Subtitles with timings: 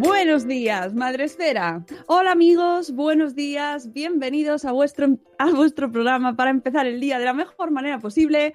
[0.00, 1.84] Buenos días, Madre Esfera.
[2.06, 7.26] Hola amigos, buenos días, bienvenidos a vuestro, a vuestro programa para empezar el día de
[7.26, 8.54] la mejor manera posible.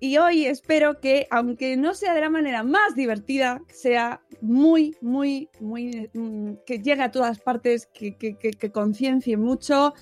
[0.00, 5.50] Y hoy espero que, aunque no sea de la manera más divertida, sea muy, muy,
[5.60, 9.92] muy, mm, que llegue a todas partes, que, que, que, que conciencie mucho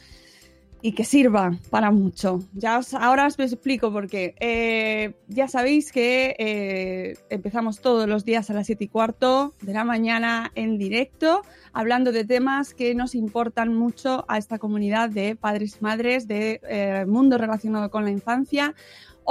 [0.81, 2.41] y que sirva para mucho.
[2.55, 4.34] Ya os- ahora os explico por qué.
[4.39, 9.72] Eh, ya sabéis que eh, empezamos todos los días a las 7 y cuarto de
[9.72, 15.34] la mañana en directo, hablando de temas que nos importan mucho a esta comunidad de
[15.34, 18.75] padres y madres, de eh, mundo relacionado con la infancia.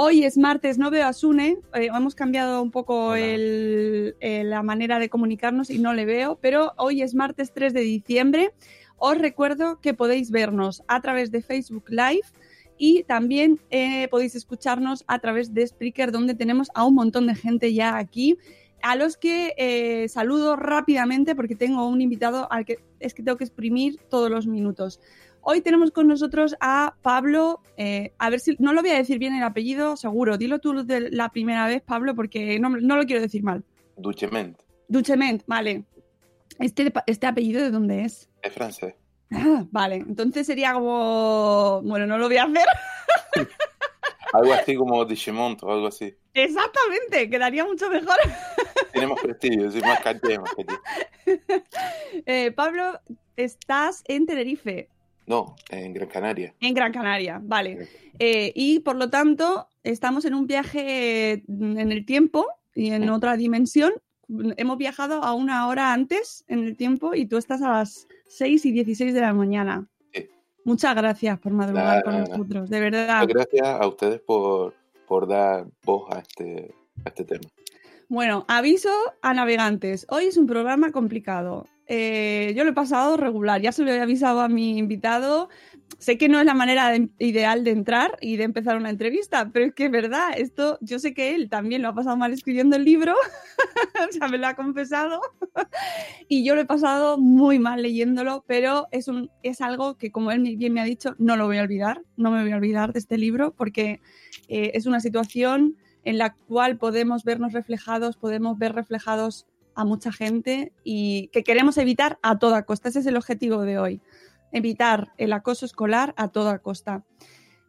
[0.00, 4.98] Hoy es martes, no veo a Sune, eh, hemos cambiado un poco el- la manera
[5.00, 8.52] de comunicarnos y no le veo, pero hoy es martes 3 de diciembre.
[8.98, 12.26] Os recuerdo que podéis vernos a través de Facebook Live
[12.76, 17.34] y también eh, podéis escucharnos a través de Spreaker, donde tenemos a un montón de
[17.34, 18.38] gente ya aquí,
[18.82, 23.36] a los que eh, saludo rápidamente porque tengo un invitado al que es que tengo
[23.36, 25.00] que exprimir todos los minutos.
[25.40, 29.18] Hoy tenemos con nosotros a Pablo, eh, a ver si no lo voy a decir
[29.18, 33.04] bien el apellido, seguro, dilo tú de la primera vez, Pablo, porque no, no lo
[33.04, 33.64] quiero decir mal.
[33.96, 34.58] Duchement.
[34.88, 35.84] Duchement, vale.
[36.58, 38.27] Este, este apellido de dónde es?
[38.42, 38.94] Es francés.
[39.70, 41.80] Vale, entonces sería como.
[41.84, 42.66] Bueno, no lo voy a hacer.
[44.32, 46.14] Algo así como Digimont o algo así.
[46.34, 48.16] Exactamente, quedaría mucho mejor.
[48.92, 51.62] Tiene más prestigio, sí, más caché, más caché.
[52.26, 53.00] Eh, Pablo,
[53.36, 54.90] estás en Tenerife,
[55.26, 56.54] No, en Gran Canaria.
[56.60, 57.88] en Gran Canaria, vale.
[58.18, 63.34] Eh, y por lo tanto, estamos en un viaje en el tiempo y en otra
[63.36, 63.94] dimensión.
[64.56, 68.66] Hemos viajado a una hora antes en el tiempo y tú estás a las 6
[68.66, 69.88] y 16 de la mañana.
[70.12, 70.28] Sí.
[70.64, 73.22] Muchas gracias por madrugar con nosotros, de verdad.
[73.22, 74.74] Muchas gracias a ustedes por,
[75.06, 76.74] por dar voz a este,
[77.04, 77.48] a este tema.
[78.08, 78.90] Bueno, aviso
[79.20, 80.06] a navegantes.
[80.08, 81.66] Hoy es un programa complicado.
[81.86, 85.48] Eh, yo lo he pasado regular, ya se lo he avisado a mi invitado.
[85.98, 89.50] Sé que no es la manera de- ideal de entrar y de empezar una entrevista,
[89.52, 92.32] pero es que es verdad, esto yo sé que él también lo ha pasado mal
[92.32, 93.14] escribiendo el libro,
[94.08, 95.20] o sea, me lo ha confesado,
[96.28, 100.30] y yo lo he pasado muy mal leyéndolo, pero es, un, es algo que, como
[100.30, 102.92] él bien me ha dicho, no lo voy a olvidar, no me voy a olvidar
[102.92, 104.00] de este libro, porque
[104.48, 110.12] eh, es una situación en la cual podemos vernos reflejados, podemos ver reflejados a mucha
[110.12, 112.88] gente y que queremos evitar a toda costa.
[112.88, 114.00] Ese es el objetivo de hoy,
[114.52, 117.04] evitar el acoso escolar a toda costa.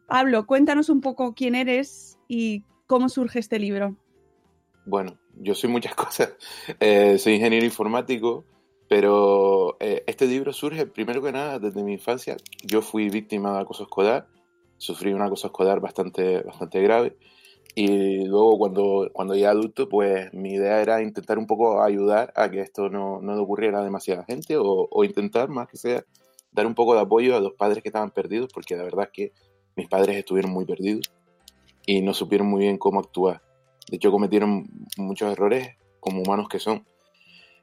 [0.08, 3.96] Pablo, cuéntanos un poco quién eres y cómo surge este libro.
[4.86, 6.34] Bueno, yo soy muchas cosas.
[6.80, 8.46] Eh, soy ingeniero informático,
[8.88, 12.38] pero eh, este libro surge primero que nada desde mi infancia.
[12.64, 14.28] Yo fui víctima de acoso escolar,
[14.78, 17.16] sufrí un acoso escolar bastante, bastante grave.
[17.76, 22.50] Y luego cuando, cuando ya adulto, pues mi idea era intentar un poco ayudar a
[22.50, 26.04] que esto no, no le ocurriera a demasiada gente o, o intentar más que sea
[26.52, 29.12] dar un poco de apoyo a los padres que estaban perdidos, porque la verdad es
[29.12, 29.34] que
[29.76, 31.12] mis padres estuvieron muy perdidos
[31.86, 33.42] y no supieron muy bien cómo actuar.
[33.90, 34.68] De hecho, cometieron
[34.98, 36.86] muchos errores como humanos que son.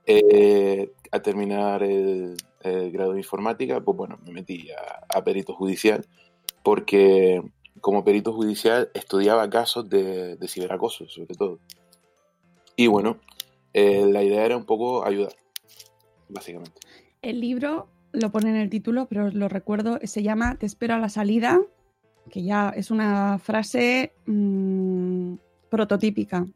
[0.07, 2.37] Eh, a terminar el,
[2.93, 4.69] grado de informática, pues bueno, me metí
[5.09, 6.05] a, perito judicial
[6.65, 7.41] porque
[7.81, 11.61] como perito judicial estudiaba casos de, ciberacoso, sobre todo.
[12.75, 13.19] Y bueno,
[13.73, 15.35] eh, la idea era un poco ayudar,
[16.29, 16.81] básicamente.
[17.23, 20.99] El libro lo pone en el título, pero lo recuerdo, se llama Te espero a
[20.99, 21.61] la salida,
[22.31, 25.35] que ya es una frase mm,
[25.69, 26.47] prototípica.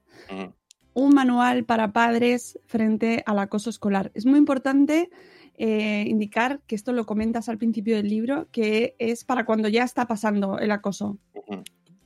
[0.92, 4.10] Un manual para padres frente al acoso escolar.
[4.14, 5.10] Es muy importante
[5.56, 9.84] eh, indicar que esto lo comentas al principio del libro, que es para cuando ya
[9.84, 11.18] está pasando el acoso.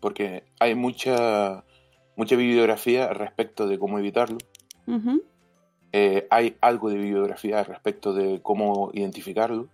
[0.00, 1.64] Porque hay mucha,
[2.16, 4.38] mucha bibliografía respecto de cómo evitarlo.
[5.96, 9.68] Eh, hay algo de bibliografía respecto de cómo identificarlo,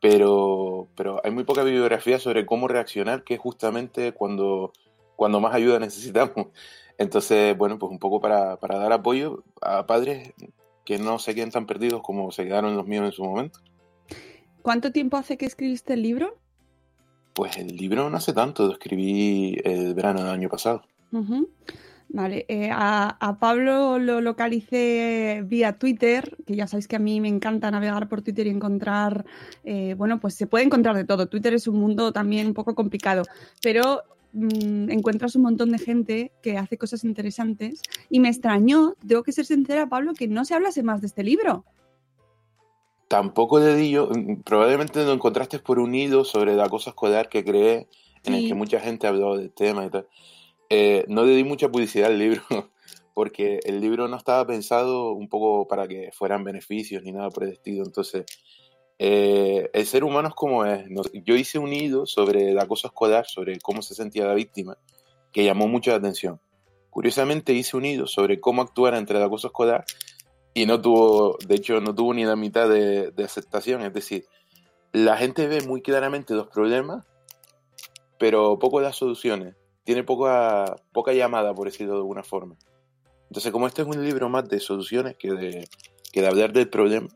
[0.00, 4.72] pero, pero hay muy poca bibliografía sobre cómo reaccionar, que es justamente cuando,
[5.14, 6.48] cuando más ayuda necesitamos.
[6.98, 10.34] Entonces, bueno, pues un poco para, para dar apoyo a padres
[10.84, 13.60] que no se queden tan perdidos como se quedaron los míos en su momento.
[14.62, 16.36] ¿Cuánto tiempo hace que escribiste el libro?
[17.34, 20.82] Pues el libro no hace tanto, lo escribí el verano del año pasado.
[22.10, 27.28] Vale, eh, a, Pablo lo localicé vía Twitter, que ya sabéis que a mí me
[27.28, 29.26] encanta navegar por Twitter y encontrar,
[29.64, 31.26] eh, bueno, pues se puede encontrar de todo.
[31.28, 33.24] Twitter es un mundo también un poco complicado,
[33.62, 34.02] pero
[34.32, 39.32] mm, encuentras un montón de gente que hace cosas interesantes y me extrañó, tengo que
[39.32, 41.66] ser sincera, Pablo, que no se hablase más de este libro.
[43.08, 47.44] Tampoco de yo, mm, probablemente lo encontraste por un hilo sobre la cosa escolar que
[47.44, 47.86] creé,
[48.24, 50.06] en el que mucha gente habló del tema y tal.
[50.70, 52.42] Eh, no le di mucha publicidad al libro,
[53.14, 57.44] porque el libro no estaba pensado un poco para que fueran beneficios ni nada por
[57.44, 57.84] el estilo.
[57.84, 58.26] Entonces,
[58.98, 60.84] eh, el ser humano es como es.
[61.24, 64.76] yo hice un hilo sobre el acoso escolar, sobre cómo se sentía la víctima,
[65.32, 66.40] que llamó mucha atención.
[66.90, 69.84] Curiosamente hice un hilo sobre cómo actuar entre el acoso escolar
[70.52, 73.82] y no tuvo, de hecho, no tuvo ni la mitad de, de aceptación.
[73.82, 74.26] Es decir,
[74.92, 77.06] la gente ve muy claramente los problemas,
[78.18, 79.54] pero poco las soluciones
[79.88, 82.56] tiene poca, poca llamada, por decirlo de alguna forma.
[83.30, 85.66] Entonces, como este es un libro más de soluciones que de,
[86.12, 87.08] que de hablar del problema,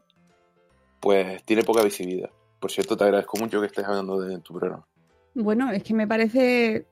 [0.99, 2.31] pues tiene poca visibilidad.
[2.59, 4.87] Por cierto, te agradezco mucho que estés hablando de tu programa.
[5.35, 6.87] Bueno, es que me parece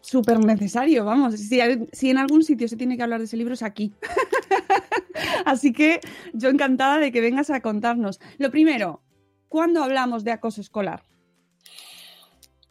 [0.00, 1.36] súper necesario, vamos.
[1.36, 1.60] Si,
[1.92, 3.94] si, en algún sitio se tiene que hablar de ese libro es aquí.
[5.44, 6.00] Así que
[6.32, 8.18] yo encantada de que vengas a contarnos.
[8.38, 9.00] Lo primero,
[9.48, 11.04] ¿cuándo hablamos de acoso escolar?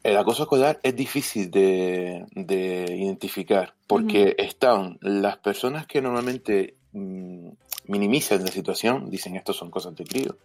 [0.04, 7.48] El acoso escolar es difícil de, identificar porque están las personas que normalmente mm,
[7.88, 10.38] minimizan la situación, dicen esto son cosas de crío,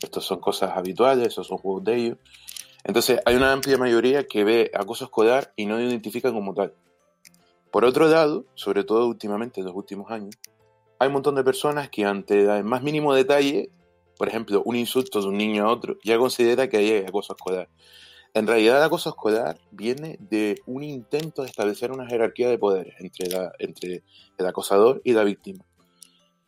[0.00, 2.18] esto son cosas habituales, estos son juegos de ellos.
[2.84, 6.72] Entonces hay una amplia mayoría que ve acoso escolar y no lo identifican como tal.
[7.72, 10.36] Por otro lado, sobre todo últimamente en los últimos años,
[11.00, 13.70] hay un montón de personas que ante el más mínimo detalle,
[14.16, 17.68] por ejemplo, un insulto de un niño a otro, ya considera que hay acoso escolar.
[18.34, 22.94] En realidad el acoso escolar viene de un intento de establecer una jerarquía de poderes
[22.98, 24.02] entre,
[24.38, 25.66] el acosador y la víctima.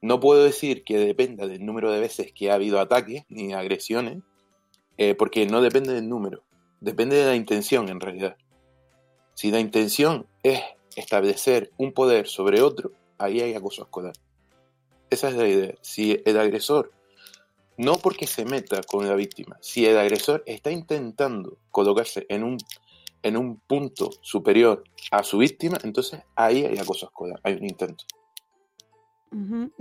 [0.00, 4.22] No puedo decir que dependa del número de veces que ha habido ataques ni agresiones,
[4.96, 6.42] eh, porque no depende del número,
[6.80, 8.36] depende de la intención en realidad.
[9.34, 10.62] Si la intención es
[10.96, 14.14] establecer un poder sobre otro, ahí hay acoso escolar.
[15.10, 15.74] Esa es la idea.
[15.82, 16.92] Si el agresor
[17.76, 19.56] no porque se meta con la víctima.
[19.60, 22.58] Si el agresor está intentando colocarse en un,
[23.22, 28.04] en un punto superior a su víctima, entonces ahí hay acoso escolar, hay un intento.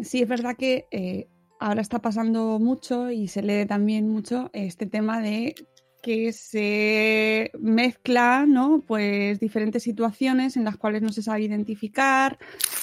[0.02, 1.28] Sí, es verdad que eh,
[1.60, 5.54] ahora está pasando mucho y se lee también mucho este tema de
[6.04, 8.84] que se mezcla, ¿no?
[8.86, 12.38] Pues diferentes situaciones en las cuales no se sabe identificar,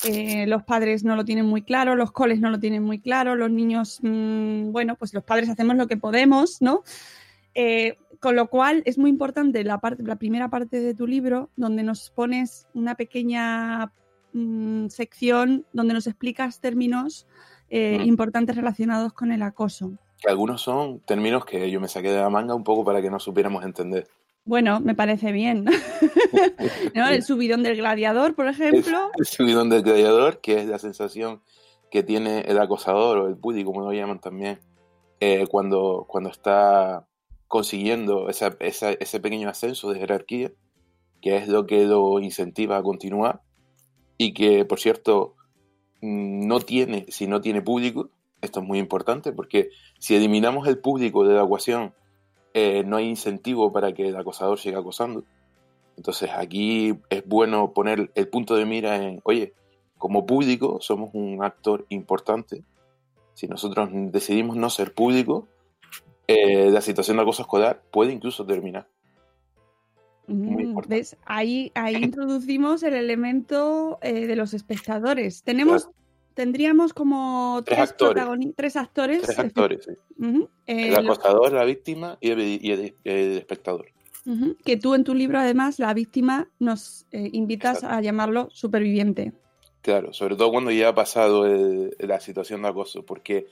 [0.09, 3.37] eh, los padres no lo tienen muy claro, los coles no lo tienen muy claro,
[3.37, 6.83] los niños, mm, bueno, pues los padres hacemos lo que podemos, ¿no?
[7.55, 11.51] Eh, con lo cual es muy importante la, parte, la primera parte de tu libro,
[11.57, 13.93] donde nos pones una pequeña
[14.33, 17.27] mm, sección donde nos explicas términos
[17.69, 22.21] eh, importantes relacionados con el acoso que algunos son términos que yo me saqué de
[22.21, 24.07] la manga un poco para que no supiéramos entender.
[24.45, 25.67] Bueno, me parece bien.
[26.95, 29.11] El subidón del gladiador, por ejemplo.
[29.19, 31.43] El, subidón del gladiador, que es la sensación
[31.91, 34.61] que tiene el acosador o el buddy, como lo llaman también,
[35.19, 37.07] eh, cuando, cuando está
[37.49, 40.53] consiguiendo ese pequeño ascenso de jerarquía,
[41.21, 43.43] que es lo que lo incentiva a continuar
[44.17, 45.35] y que, por cierto,
[46.01, 48.11] mm, no tiene, si no tiene público,
[48.41, 51.95] esto es muy importante porque si eliminamos el público de la ecuación,
[52.55, 55.25] eh, no hay incentivo para que el acosador siga acosando.
[55.97, 59.55] Entonces aquí es bueno poner el punto de mira en, oye,
[59.99, 62.65] como público somos un actor importante.
[63.35, 65.47] Si nosotros decidimos no ser público,
[66.27, 68.89] eh, la situación de acoso escolar puede incluso terminar.
[70.27, 71.17] Mm, ¿Ves?
[71.25, 75.43] Ahí, ahí introducimos el elemento eh, de los espectadores.
[75.43, 75.91] Tenemos,
[76.45, 78.55] tendríamos como Tres tres, actores.
[78.57, 79.23] tres actores.
[79.23, 79.93] Tres actores, sí.
[80.19, 83.87] Ujú, El eh, acosador, la víctima y el, y el- el espectador.
[84.65, 87.95] que tú en tu libro, además, la víctima nos eh, invitas Exacto.
[87.97, 89.33] a llamarlo superviviente.
[89.83, 93.49] Claro, sobre todo cuando ya ha pasado el- la situación de acoso, porque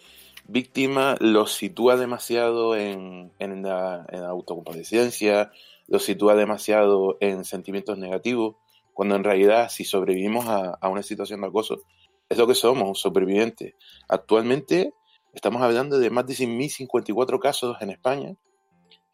[0.46, 5.50] víctima lo sitúa demasiado en, en la, en la autocompadecencia,
[5.88, 8.56] lo sitúa demasiado en sentimientos negativos,
[8.94, 11.82] cuando en realidad si sobrevivimos a, a una situación de acoso,
[12.28, 13.74] es lo que somos, supervivientes.
[14.08, 14.92] Actualmente
[15.32, 18.34] estamos hablando de más de 100.054 casos en España,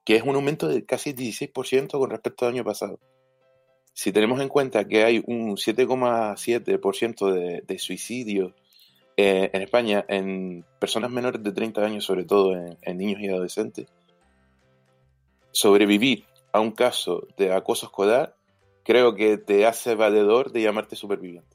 [0.05, 2.99] que es un aumento de casi 16% con respecto al año pasado.
[3.93, 8.53] Si tenemos en cuenta que hay un 7,7% de, suicidios
[9.17, 13.29] eh, en España en personas menores de 30 años, sobre todo en, en niños y
[13.29, 13.87] adolescentes,
[15.53, 18.35] sobrevivir a un caso de acoso escolar
[18.85, 21.54] creo que te hace valedor de llamarte superviviente.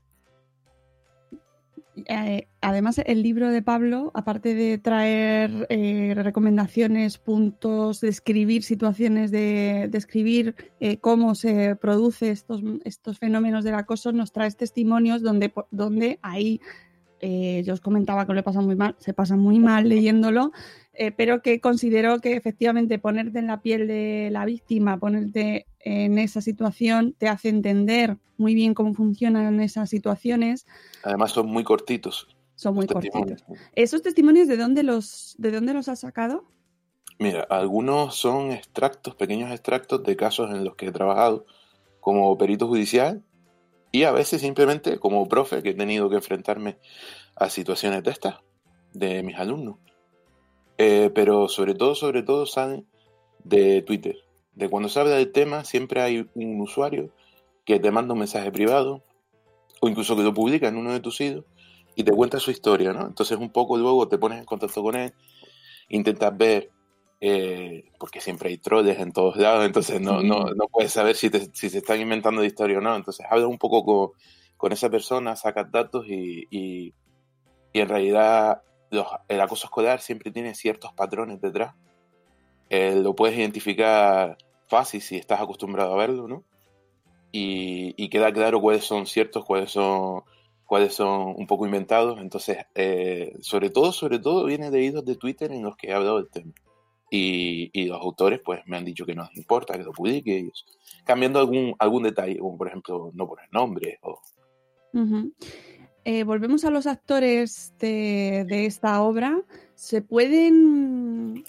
[2.07, 9.87] Eh, además, el libro de Pablo, aparte de traer eh, recomendaciones, puntos, describir situaciones, de
[9.91, 16.19] describir eh, cómo se produce estos, estos fenómenos del acoso, nos trae testimonios donde, donde
[16.21, 16.61] ahí
[17.21, 20.51] eh, yo os comentaba que lo he pasado muy mal, se pasa muy mal leyéndolo,
[20.93, 26.17] eh, pero que considero que efectivamente ponerte en la piel de la víctima, ponerte en
[26.17, 30.65] esa situación, te hace entender muy bien cómo funcionan esas situaciones.
[31.03, 32.27] Además son muy cortitos.
[32.55, 33.43] Son muy cortitos.
[33.75, 36.45] ¿Esos testimonios de dónde los, de dónde los has sacado?
[37.17, 41.45] Mira, algunos son extractos, pequeños extractos de casos en los que he trabajado
[41.99, 43.23] como perito judicial
[43.91, 46.77] y a veces simplemente como profe que he tenido que enfrentarme
[47.35, 48.37] a situaciones de estas,
[48.93, 49.77] de mis alumnos.
[50.77, 52.85] Eh, pero sobre todo, sobre todo salen
[53.43, 54.17] de Twitter.
[54.53, 57.11] De cuando se habla del tema, siempre hay un usuario
[57.65, 59.03] que te manda un mensaje privado
[59.79, 61.45] o incluso que lo publica en uno de tus sitios
[61.95, 63.07] y te cuenta su historia, ¿no?
[63.07, 65.13] Entonces un poco luego te pones en contacto con él,
[65.89, 66.71] intentas ver,
[67.21, 71.29] eh, porque siempre hay troles en todos lados, entonces no, no, no puedes saber si,
[71.29, 72.95] te- si se están inventando de historia o no.
[72.95, 74.11] Entonces hablas un poco con,
[74.57, 76.93] con esa persona, sacas datos y, y,
[77.73, 81.75] y en realidad los- el acoso escolar siempre tiene ciertos patrones detrás.
[82.69, 86.43] Eh, lo puedes identificar fácil si estás acostumbrado a verlo, ¿no?
[87.31, 90.21] Y, y queda claro cuáles son ciertos, cuáles son
[90.65, 92.19] cuáles son un poco inventados.
[92.19, 95.93] Entonces, eh, sobre todo, sobre todo, viene de hilos de Twitter en los que he
[95.93, 96.53] hablado del tema.
[97.11, 100.37] Y, y los autores, pues, me han dicho que no les importa que lo publique
[100.37, 100.65] ellos.
[101.03, 104.21] Cambiando algún, algún detalle, como por ejemplo, no poner nombre o...
[106.05, 109.41] Eh, volvemos a los actores de, de esta obra.
[109.75, 111.43] ¿Se pueden,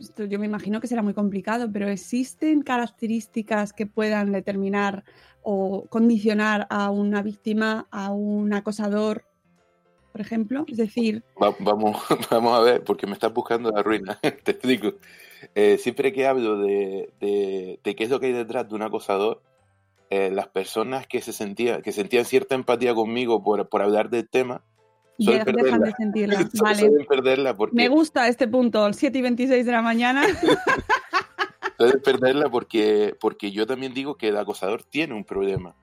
[0.00, 5.04] esto yo me imagino que será muy complicado, pero existen características que puedan determinar
[5.42, 9.24] o condicionar a una víctima, a un acosador,
[10.12, 10.64] por ejemplo?
[10.68, 11.96] Es decir, Va- vamos,
[12.30, 14.18] vamos a ver, porque me estás buscando la ruina.
[14.44, 14.94] Te explico.
[15.54, 18.82] Eh, siempre que hablo de, de- de qué es lo que hay detrás de un
[18.82, 19.42] acosador,
[20.10, 24.28] eh, las personas que se sentían, que sentían cierta empatía conmigo por, por hablar del
[24.28, 24.62] tema,
[25.18, 25.96] suelen de- dejan de perderla.
[25.96, 26.40] sentirla.
[26.52, 26.78] Su- Vale.
[26.80, 30.22] Suelen perderla porque Me gusta este punto, 7 y 26 de la mañana.
[31.78, 35.74] Puedes perderla porque, porque yo también digo que el acosador tiene un problema.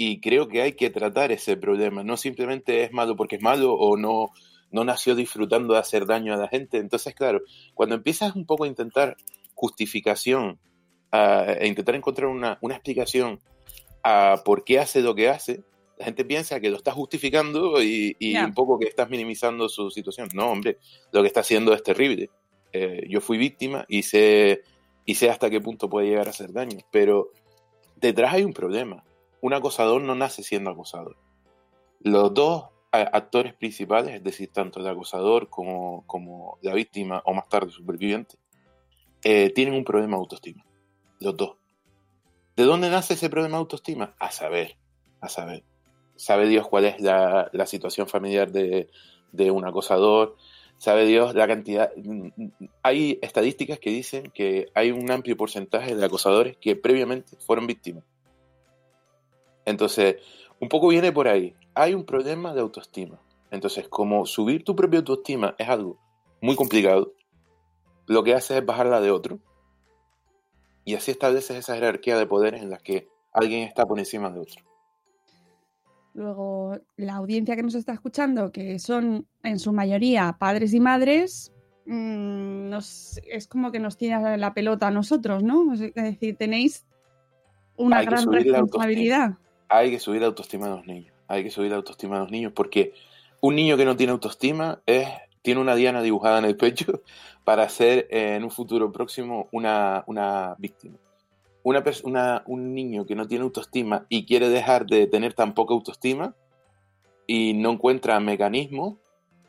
[0.00, 2.04] Y creo que hay que tratar ese problema.
[2.04, 4.30] No simplemente es malo porque es malo o no,
[4.70, 6.78] no nació disfrutando de hacer daño a la gente.
[6.78, 7.42] Entonces, claro,
[7.74, 9.16] cuando empiezas un poco a intentar
[9.54, 10.58] justificación,
[11.10, 13.40] a, a intentar encontrar una, una explicación
[14.04, 15.64] a por qué hace lo que hace,
[15.98, 18.46] la gente piensa que lo está justificando y, y Ya.
[18.46, 20.28] un poco que estás minimizando su situación.
[20.32, 20.78] No, hombre,
[21.10, 22.30] lo que está haciendo es terrible.
[22.72, 24.62] Eh, yo fui víctima y sé,
[25.04, 27.32] y sé hasta qué punto puede llegar a hacer daño, pero
[27.96, 29.02] detrás hay un problema.
[29.40, 31.16] Un acosador no nace siendo acosador.
[32.00, 37.48] Los dos actores principales, es decir, tanto el acosador como, como la víctima o más
[37.48, 38.36] tarde superviviente,
[39.22, 40.64] eh, tienen un problema de autoestima.
[41.20, 41.56] Los dos.
[42.56, 44.14] ¿De dónde nace ese problema de autoestima?
[44.18, 44.76] A saber,
[45.20, 45.64] a saber.
[46.16, 48.90] Sabe Dios cuál es la, la situación familiar de,
[49.32, 50.36] de un acosador,
[50.78, 51.92] sabe Dios la cantidad.
[52.82, 58.04] Hay estadísticas que dicen que hay un amplio porcentaje de acosadores que previamente fueron víctimas.
[59.68, 60.16] Entonces,
[60.60, 61.54] un poco viene por ahí.
[61.74, 63.20] Hay un problema de autoestima.
[63.50, 65.98] Entonces, como subir tu propia autoestima es algo
[66.40, 67.12] muy complicado,
[68.06, 69.38] lo que hace es bajarla de otro.
[70.84, 74.40] y así estableces esa jerarquía de poderes en las que alguien está por encima de
[74.40, 74.62] otro.
[76.14, 81.52] Luego, la audiencia que nos está escuchando, que son en su mayoría padres y madres,
[81.84, 85.74] mm, nos- es como que nos tiene la pelota a nosotros, ¿no?
[85.74, 86.86] Es decir, tenéis
[87.76, 89.32] una gran responsabilidad.
[89.68, 91.14] Hay que subir la autoestima de los niños.
[91.26, 92.94] Hay que subir la autoestima de los niños porque
[93.40, 95.08] un niño que no tiene autoestima es,
[95.42, 97.02] tiene una diana dibujada en el pecho
[97.44, 100.98] para ser eh, en un futuro próximo una, una víctima.
[101.62, 106.34] Una, un niño que no tiene autoestima y quiere dejar de tener tan poca autoestima
[107.26, 108.96] y no encuentra mecanismos,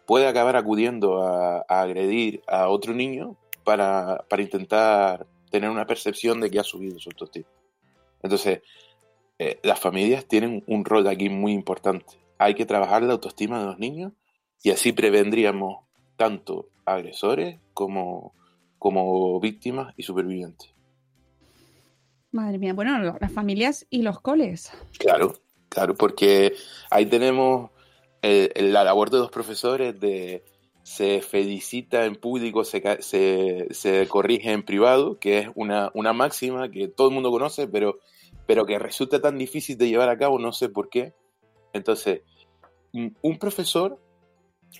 [0.06, 6.42] puede acabar acudiendo a, a agredir a otro niño para, para intentar tener una percepción
[6.42, 7.48] de que ha subido su autoestima.
[8.22, 8.62] Entonces,
[9.40, 12.18] eh, las familias tienen un rol aquí muy importante.
[12.38, 14.14] Hay que trabajar la autoestima de los niños
[14.62, 15.86] y así prevendríamos
[16.18, 18.34] tanto agresores como,
[18.78, 20.74] como víctimas y supervivientes.
[22.32, 24.72] Madre mía, bueno, las familias y los coles.
[25.00, 25.36] Claro,
[25.70, 26.54] claro, porque
[26.92, 27.72] ahí tenemos
[28.22, 30.44] la labor de los profesores de
[30.90, 36.72] se felicita en público, se, se, se corrige en privado, que es una, una máxima
[36.72, 38.00] que todo el mundo conoce, pero,
[38.50, 41.14] pero que resulta tan difícil de llevar a cabo, no sé por qué.
[41.72, 42.22] Entonces,
[43.22, 44.00] un profesor,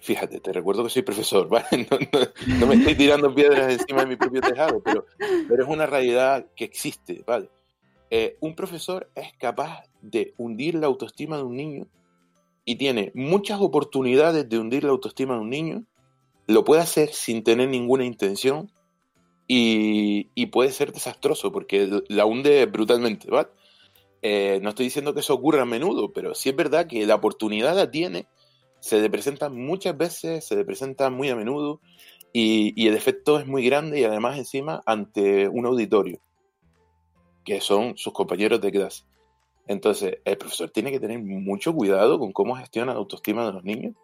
[0.02, 1.68] fíjate, te recuerdo que soy profesor, ¿vale?
[1.92, 5.06] No, no- no me estoy tirando piedras encima de mi propio tejado, pero,
[5.48, 7.52] pero es una realidad que existe, ¿vale?
[8.10, 11.86] Eh, un profesor es capaz de hundir la autoestima de un niño
[12.66, 15.84] y tiene muchas oportunidades de hundir la autoestima de un niño,
[16.48, 18.72] lo puede hacer sin tener ninguna intención
[19.48, 23.50] y, y puede ser desastroso porque la hunde brutalmente, ¿vale?
[24.22, 27.16] Eh, no estoy diciendo que eso ocurra a menudo, pero sí es verdad que la
[27.16, 28.28] oportunidad la tiene,
[28.80, 31.82] se le presenta muchas veces, se le presenta muy a menudo
[32.34, 36.20] y, el efecto es muy grande y además encima ante un auditorio,
[37.44, 39.04] que son sus compañeros de clase.
[39.68, 43.64] Entonces, el profesor tiene que tener mucho cuidado con cómo gestiona la autoestima de los
[43.64, 43.96] niños.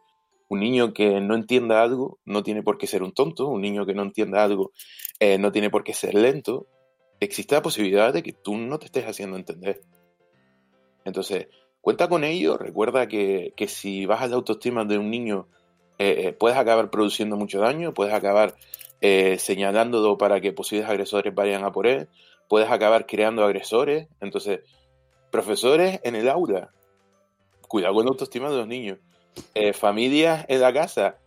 [0.48, 3.86] Un niño que no entienda algo no tiene por qué ser un tonto, un niño
[3.86, 4.72] que no entienda algo
[5.20, 6.68] eh, no tiene por qué ser lento.
[7.20, 9.82] Existe la posibilidad de que tú no te estés haciendo entender.
[11.06, 11.48] Entonces,
[11.80, 15.48] cuenta con ello, recuerda que, que si bajas la autoestima de un niño,
[15.98, 18.56] eh, eh, puedes acabar produciendo mucho daño, puedes acabar
[19.02, 22.10] eh, señalándolo para que posibles agresores vayan a por él,
[22.50, 24.08] puedes acabar creando agresores.
[24.20, 24.62] Entonces,
[25.32, 26.72] profesores en el aula,
[27.68, 29.00] cuidado con la autoestima de los niños.
[29.54, 31.20] Eh, familias en la casa,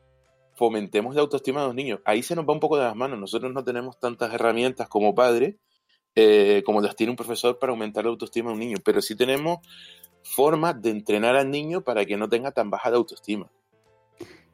[0.55, 2.01] fomentemos la autoestima de los niños.
[2.05, 3.19] Ahí se nos va un poco de las manos.
[3.19, 5.57] Nosotros no tenemos tantas herramientas como padres
[6.21, 9.15] eh, como las tiene un profesor para aumentar la autoestima de un niño, pero sí
[9.15, 9.59] tenemos
[10.25, 13.49] formas de entrenar al niño para que no tenga tan baja la autoestima.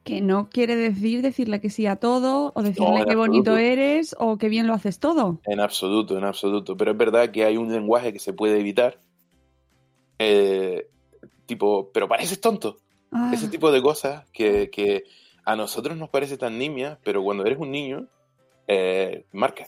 [0.02, 4.14] Que no quiere decir decirle que sí a todo, o decirle en qué bonito eres,
[4.18, 5.40] o qué bien lo haces todo.
[5.44, 6.76] En absoluto, en absoluto.
[6.76, 8.98] Pero es verdad que hay un lenguaje que se puede evitar.
[10.18, 10.86] Eh,
[11.46, 12.76] tipo, pero pareces tonto.
[13.10, 15.04] Ah, Ese tipo de cosas que, que
[15.46, 18.06] a nosotros nos parece tan nimia, pero cuando eres un niño,
[18.68, 19.66] eh, marca.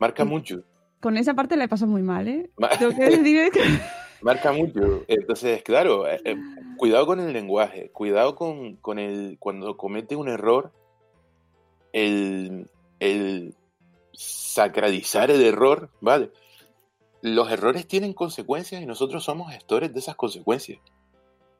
[0.00, 0.28] Marca Mm.
[0.28, 0.62] mucho.
[1.06, 2.50] Con esa parte la he pasado muy mal, ¿eh?
[2.56, 3.60] Ma- Tengo que decir que...
[4.22, 5.04] Marca mucho.
[5.06, 6.34] Entonces, claro, eh, eh,
[6.78, 10.72] cuidado con el lenguaje, cuidado con, con el cuando comete un error,
[11.92, 13.54] el, el
[14.12, 16.32] sacralizar el error, ¿vale?
[17.22, 20.80] Los errores tienen consecuencias y nosotros somos gestores de esas consecuencias.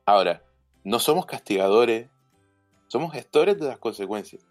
[0.07, 0.43] Ahora,
[0.83, 2.09] no somos castigadores,
[2.89, 4.45] somos gestores de las consecuencias.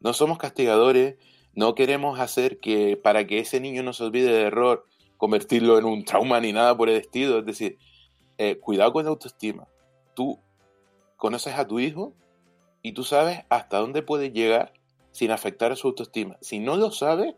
[0.00, 1.14] No somos castigadores,
[1.54, 4.86] no queremos hacer que para que ese niño no se olvide del error,
[5.16, 7.38] convertirlo en un trauma ni nada por el estilo.
[7.38, 7.78] Es decir,
[8.38, 9.68] eh, cuidado con la autoestima.
[10.14, 10.40] Tú
[11.16, 12.14] conoces a tu hijo
[12.82, 14.72] y tú sabes hasta dónde puedes llegar
[15.12, 16.36] sin afectar a su autoestima.
[16.40, 17.34] Si no lo sabes,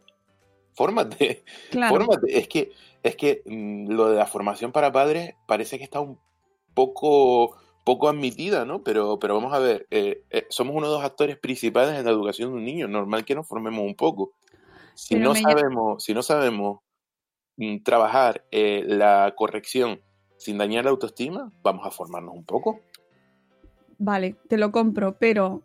[0.75, 1.45] fórmate.
[1.71, 2.39] Claro, Fórmate.
[2.39, 2.73] Es que,
[3.03, 6.19] es que mm, lo de la formación para padres parece que está un
[6.73, 8.83] poco, poco admitida, ¿no?
[8.83, 12.11] Pero, pero vamos a ver, eh, eh, somos uno de los actores principales en la
[12.11, 12.89] educación de un niño.
[12.89, 14.33] Normal que nos formemos un poco.
[14.95, 16.81] Si Pero no sabemos, si no sabemos
[17.57, 20.01] mm, trabajar eh, la corrección
[20.39, 22.81] sin dañar la autoestima, vamos a formarnos un poco.
[23.99, 25.63] vale, te lo compro, pero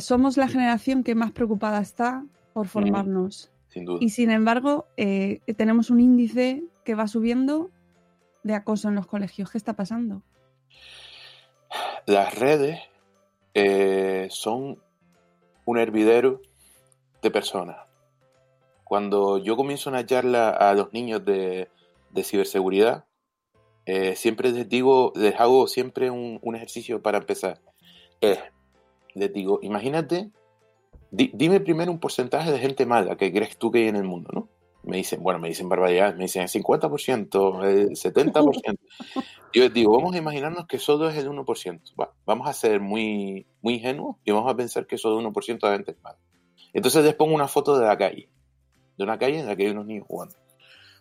[0.00, 3.50] somos la generación que más preocupada está por formarnos.
[3.68, 3.98] Sin duda.
[4.00, 7.70] Y sin embargo, tenemos un índice que va subiendo
[8.44, 9.50] de acoso en los colegios.
[9.50, 10.22] ¿Qué está pasando?
[12.06, 12.80] Las redes
[13.54, 14.80] eh, son
[15.64, 16.40] un hervidero
[17.22, 17.76] de personas.
[18.84, 21.68] Cuando yo comienzo una charla a los niños de,
[22.22, 23.04] ciberseguridad,
[23.84, 27.60] eh, siempre les digo, les hago siempre un, ejercicio para empezar.
[28.20, 28.38] Es,
[29.14, 30.30] les digo, imagínate,
[31.10, 34.04] di- dime primero un porcentaje de gente mala que crees tú que hay en el
[34.04, 34.48] mundo, ¿no?
[34.88, 38.78] Me dicen, bueno, me dicen barbaridades, me dicen el 50%, el 70%.
[39.52, 41.80] Yo digo, vamos a imaginarnos que solo es el 1%.
[42.24, 45.76] vamos a ser muy, muy ingenuos y vamos a pensar que eso de 1% de
[45.76, 46.18] gente es malo.
[46.72, 48.30] Entonces les pongo una foto de la calle,
[48.96, 50.34] de una calle en la que hay unos niños jugando.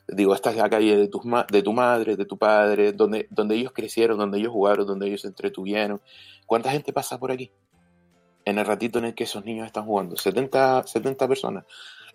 [0.10, 3.56] Digo, esta es la calle de, tus de tu madre, de tu padre, donde, donde
[3.56, 6.02] ellos crecieron, donde ellos jugaron, donde ellos se entretuvieron.
[6.46, 7.52] ¿Cuánta gente pasa por aquí?
[8.44, 10.16] En el ratito en el que esos niños están jugando.
[10.16, 11.66] 70, 70 personas.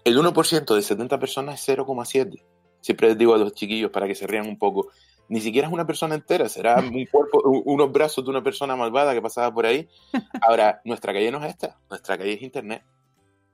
[0.04, 2.42] El 1% de 70 personas es 0,7.
[2.80, 4.88] Siempre les digo a los chiquillos para que se rían un poco.
[5.28, 9.14] Ni siquiera es una persona entera, será un cuerpo, unos brazos de una persona malvada
[9.14, 9.88] que pasaba por ahí.
[10.42, 12.82] Ahora, nuestra calle no es esta, nuestra calle es Internet.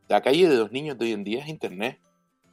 [0.09, 2.01] La calle de los niños de hoy en día es Internet.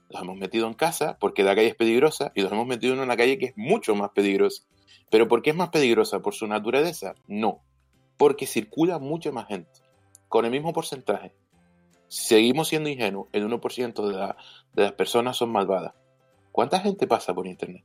[0.10, 3.00] Los hemos metido en casa porque la calle es peligrosa y los hemos metido en
[3.00, 4.64] una calle que es mucho más peligrosa.
[5.10, 6.20] ¿Pero por qué es más peligrosa?
[6.20, 7.16] ¿Por su naturaleza?
[7.28, 7.62] No.
[8.18, 9.72] Porque circula mucha más gente,
[10.28, 11.34] con el mismo porcentaje
[12.08, 14.34] seguimos siendo ingenuos, el 1% de,
[14.74, 15.94] de las personas son malvadas.
[16.52, 17.84] ¿Cuánta gente pasa por Internet?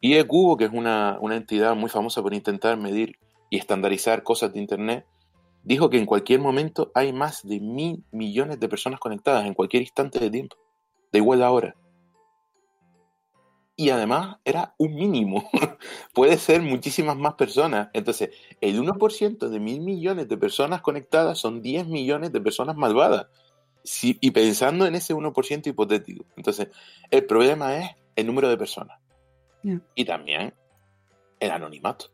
[0.00, 3.18] Y Cubo, que es una, una entidad muy famosa por intentar medir
[3.50, 5.06] y estandarizar cosas de Internet,
[5.62, 9.82] dijo que en cualquier momento hay más de mil millones de personas conectadas en cualquier
[9.82, 10.56] instante de tiempo,
[11.12, 11.76] de igual a hora
[13.76, 15.50] y además era un mínimo.
[16.14, 17.90] Puede ser muchísimas más personas.
[17.92, 18.30] Entonces,
[18.62, 23.26] el 1% de mil millones de personas conectadas son 10 millones de personas malvadas.
[24.00, 26.24] y pensando en ese 1% hipotético.
[26.36, 26.68] Entonces,
[27.10, 28.98] el problema es el número de personas.
[29.94, 30.54] Y también
[31.38, 32.06] el anonimato.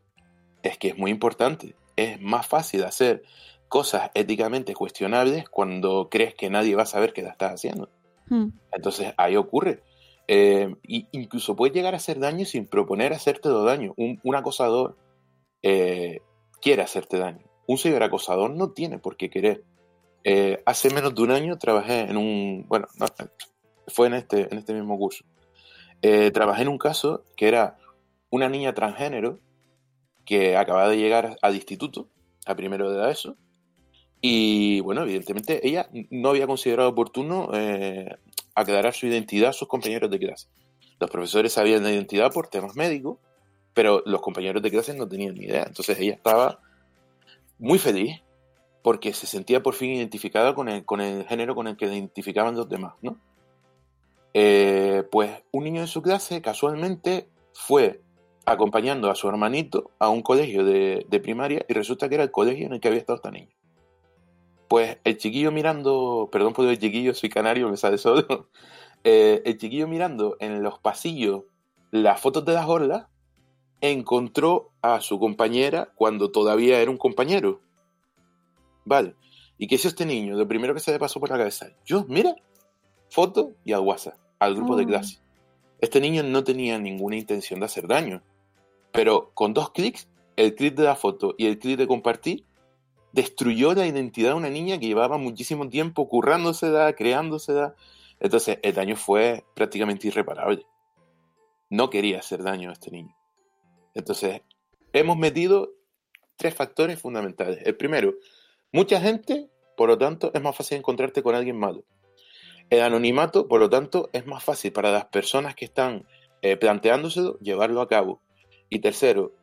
[0.63, 1.75] Es que es muy importante.
[1.95, 3.23] Es más fácil hacer
[3.69, 7.89] cosas éticamente cuestionables cuando crees que nadie va a saber que la estás haciendo.
[8.27, 8.49] Hmm.
[8.71, 9.81] Entonces, ahí ocurre
[10.27, 13.93] eh, incluso puede llegar a hacer daño sin proponer hacerte daño.
[13.97, 14.97] Un, acosador
[15.61, 16.21] eh,
[16.61, 17.45] quiere hacerte daño.
[17.67, 19.63] Un ciberacosador no tiene por qué querer.
[20.23, 22.65] Eh, hace menos de un año trabajé en un.
[22.67, 22.87] Bueno,
[23.87, 25.25] fue en este, en este mismo curso.
[26.33, 27.77] trabajé en un caso que era
[28.29, 29.39] una niña transgénero
[30.25, 32.07] que acababa de llegar al instituto,
[32.45, 33.35] a primero de ESO,
[34.25, 37.49] y bueno, evidentemente ella no había considerado oportuno
[38.55, 40.47] aclarar su identidad a sus compañeros de clase.
[40.99, 43.17] Los profesores sabían la identidad por temas médicos,
[43.73, 45.63] pero los compañeros de clase no tenían ni idea.
[45.67, 46.59] Entonces ella estaba
[47.59, 48.21] muy feliz
[48.81, 52.55] porque se sentía por fin identificada con el, con el género con el que identificaban
[52.55, 53.17] los demás, ¿no?
[54.33, 58.01] Eh, pues un niño de su clase casualmente fue
[58.45, 62.31] acompañando a su hermanito a un colegio de, de, primaria y resulta que era el
[62.31, 63.53] colegio en el que había estado esta niña.
[64.73, 68.49] Pues el chiquillo mirando, perdón por el chiquillo, soy canario, me sale solo.
[69.05, 71.43] Eh, el chiquillo mirando en los pasillos
[71.91, 73.05] las fotos de las orlas,
[73.81, 77.59] encontró a su compañera cuando todavía era un compañero.
[78.83, 79.15] Vale.
[79.59, 80.35] ¿Y qué hizo este niño?
[80.35, 82.33] Lo primero que se le pasó por la cabeza, yo, mira,
[83.09, 84.87] foto y al WhatsApp, al grupo de oh.
[84.87, 85.19] clase.
[85.81, 88.23] Este niño no tenía ninguna intención de hacer daño,
[88.91, 92.45] pero con dos clics, el clic de la foto y el clic de compartir,
[93.13, 97.53] destruyó la identidad de una niña que llevaba muchísimo tiempo currándose, creándose.
[98.19, 100.65] Entonces, el daño fue prácticamente irreparable.
[101.69, 103.15] No quería hacer daño a este niño.
[103.93, 104.41] Entonces,
[104.91, 105.71] hemos metido
[106.35, 107.59] tres factores fundamentales.
[107.65, 108.15] El primero,
[108.71, 109.47] mucha gente,
[109.77, 111.83] por lo tanto, es más fácil encontrarte con alguien malo.
[112.71, 116.07] El anonimato, por lo tanto, es más fácil para las personas que están
[116.41, 118.21] eh, planteándoselo llevarlo a cabo.
[118.69, 119.33] Y tercero,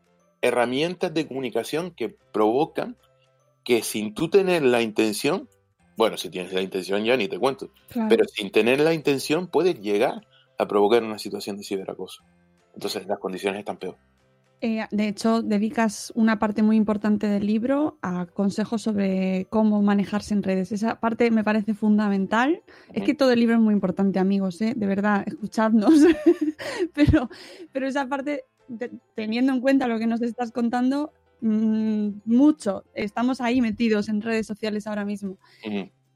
[0.43, 2.97] herramientas de comunicación que provocan
[3.65, 5.49] que sin tú tener la intención,
[5.97, 7.71] bueno, si tienes la intención ya ni te cuento,
[8.09, 10.27] pero sin tener la intención puedes llegar
[10.59, 12.23] a provocar una situación de ciberacoso.
[12.75, 13.97] Entonces las condiciones están peor.
[14.63, 20.35] Eh, de hecho, dedicas una parte muy importante del libro a consejos sobre cómo manejarse
[20.35, 20.71] en redes.
[20.71, 22.63] Esa parte me parece fundamental.
[22.93, 24.75] Es que todo el libro es muy importante, amigos, ¿eh?
[24.77, 25.95] de verdad, escuchadnos.
[26.95, 27.31] pero,
[27.73, 28.45] pero esa parte,
[29.15, 32.85] teniendo en cuenta lo que nos estás contando, Mm, mucho.
[32.95, 35.39] Estamos ahí metidos en redes sociales ahora mismo.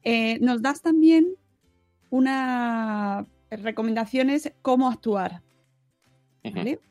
[0.03, 1.35] Eh, nos das también
[2.09, 5.41] unas recomendaciones cómo actuar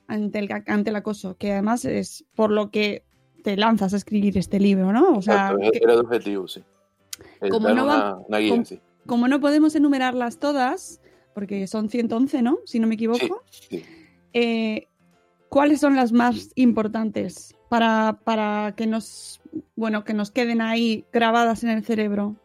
[0.09, 3.05] ante, el, ante el acoso, que además es por lo que
[3.45, 5.17] te lanzas a escribir este libro, ¿no?
[5.17, 6.65] O sea, era el objetivo, sí.
[7.51, 8.27] como no,
[9.07, 11.01] como, no podemos enumerarlas todas,
[11.35, 12.59] porque son 111, ¿no?
[12.65, 13.45] Si no me equivoco.
[14.33, 14.89] Eh,
[15.49, 19.41] ¿Cuáles son las más importantes para, que nos
[19.77, 22.37] bueno que nos queden ahí grabadas en el cerebro?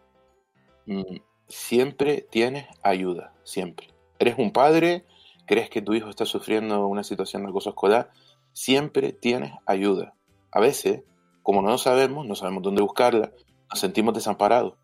[0.86, 3.88] Mm, siempre tienes ayuda, siempre.
[4.20, 5.06] Eres un padre,
[5.46, 8.12] crees que tu hijo está sufriendo una situación de acoso escolar,
[8.54, 10.14] siempre tienes ayuda.
[10.52, 11.04] A veces,
[11.44, 13.32] como no lo sabemos, no sabemos dónde buscarla,
[13.70, 14.76] nos sentimos desamparados,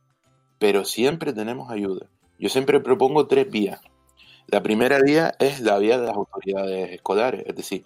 [0.59, 2.07] pero siempre tenemos ayuda.
[2.39, 3.81] Yo siempre propongo tres vías.
[4.47, 7.85] La primera vía es la vía de las autoridades escolares, es decir,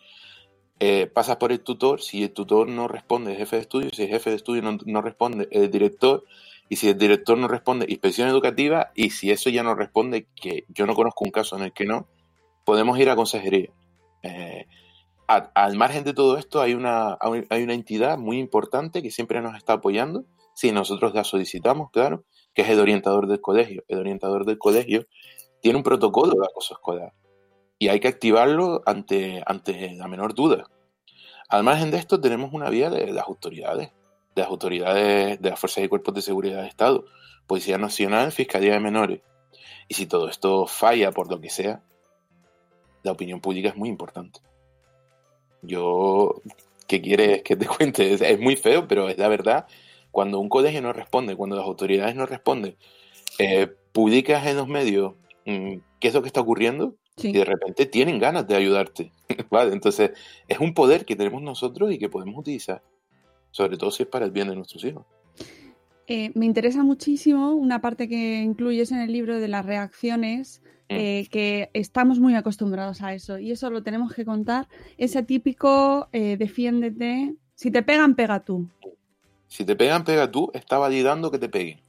[0.80, 4.04] eh, pasas por el tutor, si el tutor no responde, el jefe de estudio, si
[4.04, 6.24] el jefe de estudio no, responde, el director,
[6.70, 10.66] y si el director no responde, inspección educativa, y si eso ya no responde, que
[10.70, 12.08] yo no conozco un caso en el que no,
[12.64, 13.72] podemos ir a consejería.
[14.24, 14.68] Eh,
[15.28, 17.18] al margen de todo esto, hay una,
[17.50, 20.24] hay una entidad muy importante que siempre nos está apoyando,
[20.56, 23.84] si nosotros la solicitamos, claro, que es el orientador del colegio.
[23.90, 25.06] El orientador del colegio
[25.62, 27.14] tiene un protocolo de acoso escolar
[27.80, 30.66] y hay que activarlo ante, ante la menor duda.
[31.48, 33.92] Al margen de esto, tenemos una vía de las autoridades,
[34.36, 37.06] de las autoridades de las fuerzas y cuerpos de seguridad de Estado,
[37.48, 39.22] Policía Nacional, Fiscalía de Menores.
[39.88, 41.82] Y si todo esto falla por lo que sea,
[43.02, 44.42] la opinión pública es muy importante.
[45.62, 46.42] Yo,
[46.86, 48.14] ¿qué quieres que te cuente?
[48.14, 49.68] Es, muy feo, pero es la verdad.
[50.12, 52.76] Cuando un colegio no responde, cuando las autoridades no responden,
[53.40, 55.14] eh, publicas en los medios
[55.46, 57.30] mm, qué es lo que está ocurriendo Sí.
[57.30, 59.12] y de repente tienen ganas de ayudarte.
[59.50, 59.74] ¿vale?
[59.74, 60.12] Entonces,
[60.48, 62.82] es un poder que tenemos nosotros y que podemos utilizar,
[63.52, 65.06] sobre todo si es para el bien de nuestros hijos.
[66.08, 70.96] Eh, me interesa muchísimo una parte que incluyes en el libro de las reacciones, Mm.
[70.96, 74.68] eh, que estamos muy acostumbrados a eso y eso lo tenemos que contar.
[74.98, 78.68] Ese típico eh, defiéndete, si te pegan, pega tú.
[79.48, 81.80] Si te pegan, pega tú, está validando que te peguen.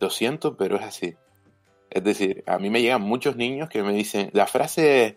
[0.00, 1.14] Lo siento, pero es así.
[1.94, 5.14] Es decir, a mí me llegan muchos niños que me dicen, la frase es,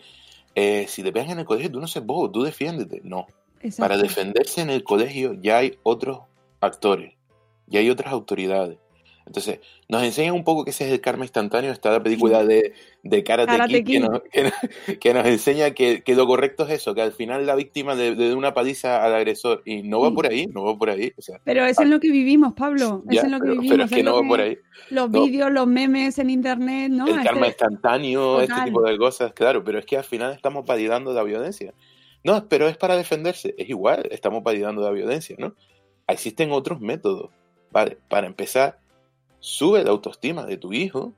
[0.56, 3.02] eh, si te pegan en el colegio, tú no seas bobo, tú defiéndete.
[3.04, 3.28] No,
[3.62, 3.82] Exacto.
[3.82, 6.20] para defenderse en el colegio ya hay otros
[6.60, 7.14] actores,
[7.68, 8.78] ya hay otras autoridades.
[9.26, 9.60] Entonces,
[9.90, 11.72] nos enseñan un poco que ese es el karma instantáneo.
[11.72, 14.02] Está la película de, de Karate, Karate Kid, que Kid.
[14.04, 17.46] nos, que nos- que nos enseña que, que lo correcto es eso, que al final
[17.48, 19.64] la víctima le le dé una paliza al agresor.
[19.66, 20.16] Y no va Sí.
[20.16, 21.12] por ahí, no va por ahí.
[21.18, 23.04] O sea, Pero es en lo que vivimos, Pablo.
[23.08, 23.72] ya, es lo que pero, vivimos.
[23.72, 24.58] pero es que lo no va por ahí.
[24.92, 25.24] Los No.
[25.24, 27.08] vídeos, los memes en internet, ¿no?
[27.08, 28.66] el Este- karma instantáneo, este Total.
[28.66, 31.74] tipo de cosas, claro, pero es que al final estamos validando la violencia.
[32.24, 35.56] No, pero es para defenderse, es igual, estamos validando la violencia, ¿no?
[36.08, 37.32] Existen otros métodos,
[37.72, 37.98] ¿vale?
[38.08, 38.80] Para empezar,
[39.46, 41.14] sube la autoestima de tu hijo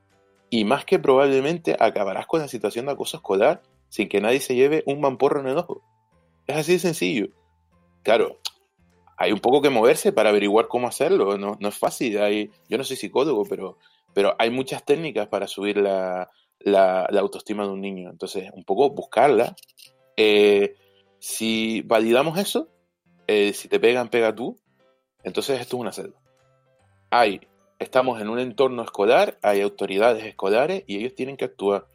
[0.49, 4.53] y más que probablemente acabarás con la situación de acoso escolar sin que nadie se
[4.53, 5.81] lleve un mamporro en el ojo.
[6.45, 7.27] Es así de sencillo.
[8.03, 8.39] Claro,
[9.15, 12.19] hay un poco que moverse para averiguar cómo hacerlo, no, no es fácil.
[12.19, 13.77] Hay, yo no soy psicólogo, pero,
[14.13, 18.09] pero hay muchas técnicas para subir la, la- autoestima de un niño.
[18.09, 19.55] Entonces, un poco buscarla.
[20.17, 20.75] Eh,
[21.19, 22.67] si validamos eso,
[23.27, 24.59] eh, si te pegan, pega tú,
[25.23, 26.19] entonces esto es una celda.
[27.09, 27.39] Hay,
[27.79, 31.85] estamos en un entorno escolar, hay autoridades escolares y ellos tienen que actuar.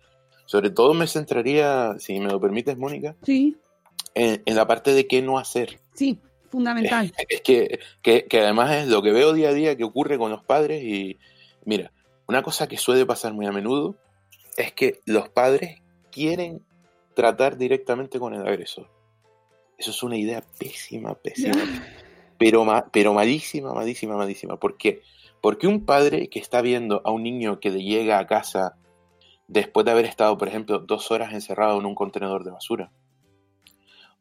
[0.47, 3.57] Sobre todo me centraría, si me lo permites, Mónica, Sí,
[4.15, 5.81] en, en la parte de qué no hacer.
[5.95, 6.19] sí,
[6.51, 7.13] fundamental.
[7.29, 10.31] Es que, que, que además es lo que veo día a día que ocurre con
[10.31, 11.19] los padres y
[11.65, 11.93] mira,
[12.29, 13.95] una cosa que suele pasar muy a menudo
[14.57, 16.63] es que los padres quieren
[17.15, 18.89] tratar directamente con el agresor.
[19.79, 21.57] Eso es una idea pésima, pésima,
[22.39, 24.57] pero, ma- pero malísima, malísima, malísima.
[24.59, 25.03] ¿Por qué?
[25.03, 25.22] Porque
[25.67, 28.77] un padre que está viendo a un niño que le llega a casa
[29.49, 32.93] después de haber estado, por ejemplo, dos horas encerrado en un contenedor de basura,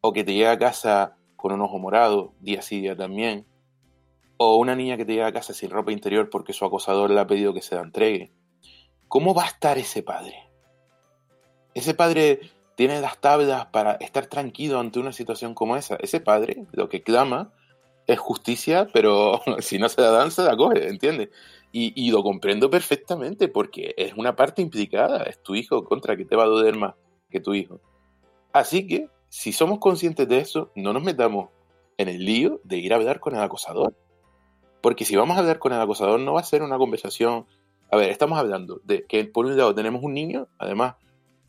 [0.01, 3.45] o que te llega a casa con un ojo morado, día sí, día también,
[4.37, 7.19] o una niña que te llega a casa sin ropa interior porque su acosador le
[7.19, 8.31] ha pedido que se la entregue,
[9.07, 10.49] ¿cómo va a estar ese padre?
[11.73, 12.39] Ese padre
[12.75, 15.95] tiene las tablas para estar tranquilo ante una situación como esa.
[15.97, 17.53] Ese padre lo que clama
[18.13, 21.29] es justicia, pero si no se la dan, se la coge, ¿entiendes?
[21.71, 26.25] Y, y lo comprendo perfectamente porque es una parte implicada, es tu hijo contra que
[26.25, 26.95] te va a doler más
[27.29, 27.79] que tu hijo.
[28.53, 31.49] Así que, si somos conscientes de eso, no nos metamos
[31.97, 33.95] en el lío de ir a hablar con el acosador.
[34.81, 37.45] Porque si vamos a hablar con el acosador, no va a ser una conversación.
[37.91, 40.95] A ver, estamos hablando de que por un lado tenemos un niño, además,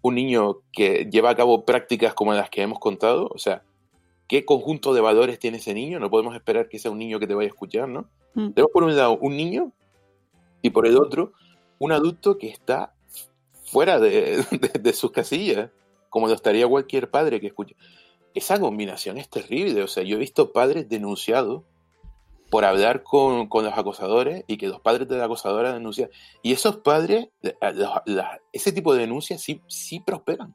[0.02, 3.62] un niño que lleva a cabo prácticas como las que hemos contado, o sea,
[4.28, 5.98] ¿qué conjunto de valores tiene ese niño?
[6.00, 8.08] No podemos esperar que sea un niño que te vaya a escuchar, ¿no?
[8.34, 8.50] Mm.
[8.52, 9.72] Tenemos por un lado un niño
[10.62, 11.32] y por el otro
[11.78, 12.94] un adulto que está
[13.64, 15.70] fuera de, de- de sus casillas,
[16.08, 17.76] como lo estaría cualquier padre que escuche.
[18.34, 21.62] Esa combinación es terrible, o sea, yo he visto padres denunciados
[22.50, 26.10] por hablar con, con los acosadores y que los padres de la acosadora denuncian.
[26.42, 30.54] Y esos padres, la- la- la- ese tipo de denuncias sí, sí prosperan.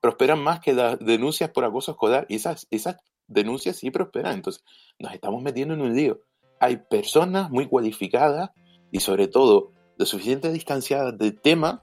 [0.00, 2.26] Prosperan más que las denuncias por acoso escolar.
[2.28, 4.34] Y esas, esas denuncias sí prosperan.
[4.34, 4.64] Entonces,
[4.98, 6.20] nos estamos metiendo en un lío.
[6.58, 8.50] Hay personas muy cualificadas
[8.90, 11.82] y sobre todo lo suficiente distanciadas del tema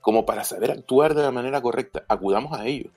[0.00, 2.04] como para saber actuar de la manera correcta.
[2.08, 2.92] Acudamos a ellos.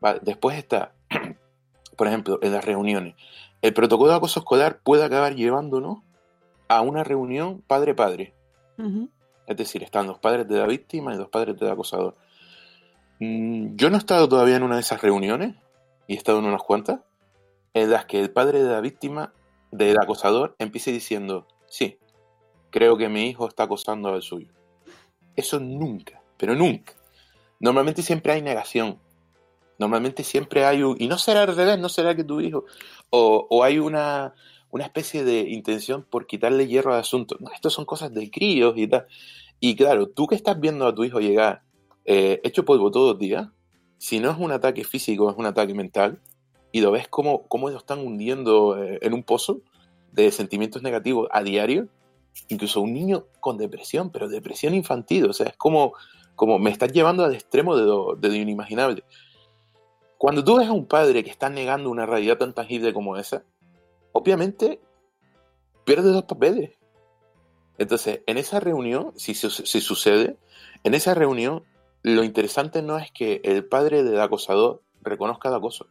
[0.00, 0.94] Vale, Después está,
[1.96, 3.14] por ejemplo, en las reuniones.
[3.60, 5.98] El protocolo de acoso escolar puede acabar llevándonos
[6.68, 8.34] a una reunión padre-padre.
[9.46, 12.14] Es decir, están los padres de la víctima y los padres del acosador.
[13.20, 15.54] Mm, yo no he estado todavía en una de esas reuniones,
[16.06, 17.00] y he estado en unas cuantas,
[17.74, 19.32] en las que el padre de la víctima,
[19.70, 21.98] del acosador, empiece diciendo, sí,
[22.70, 24.52] creo que mi hijo está acosando al suyo.
[25.36, 26.94] Eso nunca, pero nunca.
[27.60, 28.98] Normalmente siempre hay negación.
[29.78, 30.96] Normalmente siempre hay un...
[30.98, 32.64] Y no será al revés, no será que tu hijo...
[33.10, 34.34] O, hay una,
[34.70, 37.36] una especie de intención por quitarle hierro al asunto.
[37.40, 39.06] No, esto son cosas de críos y tal.
[39.60, 41.62] Y claro, tú que estás viendo a tu hijo llegar
[42.10, 43.48] eh, hecho polvo todos los días,
[43.98, 46.22] si no es un ataque físico, es un ataque mental,
[46.72, 49.60] y lo ves como, cómo lo están hundiendo eh, en un pozo
[50.12, 51.88] de sentimientos negativos a diario,
[52.48, 55.92] incluso un niño con depresión, pero depresión infantil, o sea, es como,
[56.34, 59.04] como me estás llevando al extremo de lo, de lo inimaginable.
[60.16, 63.44] Cuando tú ves a un padre que está negando una realidad tan tangible como esa,
[64.12, 64.80] obviamente
[65.84, 66.70] pierde dos papeles.
[67.76, 70.38] Entonces, en esa reunión, si, si sucede,
[70.84, 71.64] en esa reunión,
[72.14, 75.86] lo interesante no es que el padre del acosador reconozca el acoso.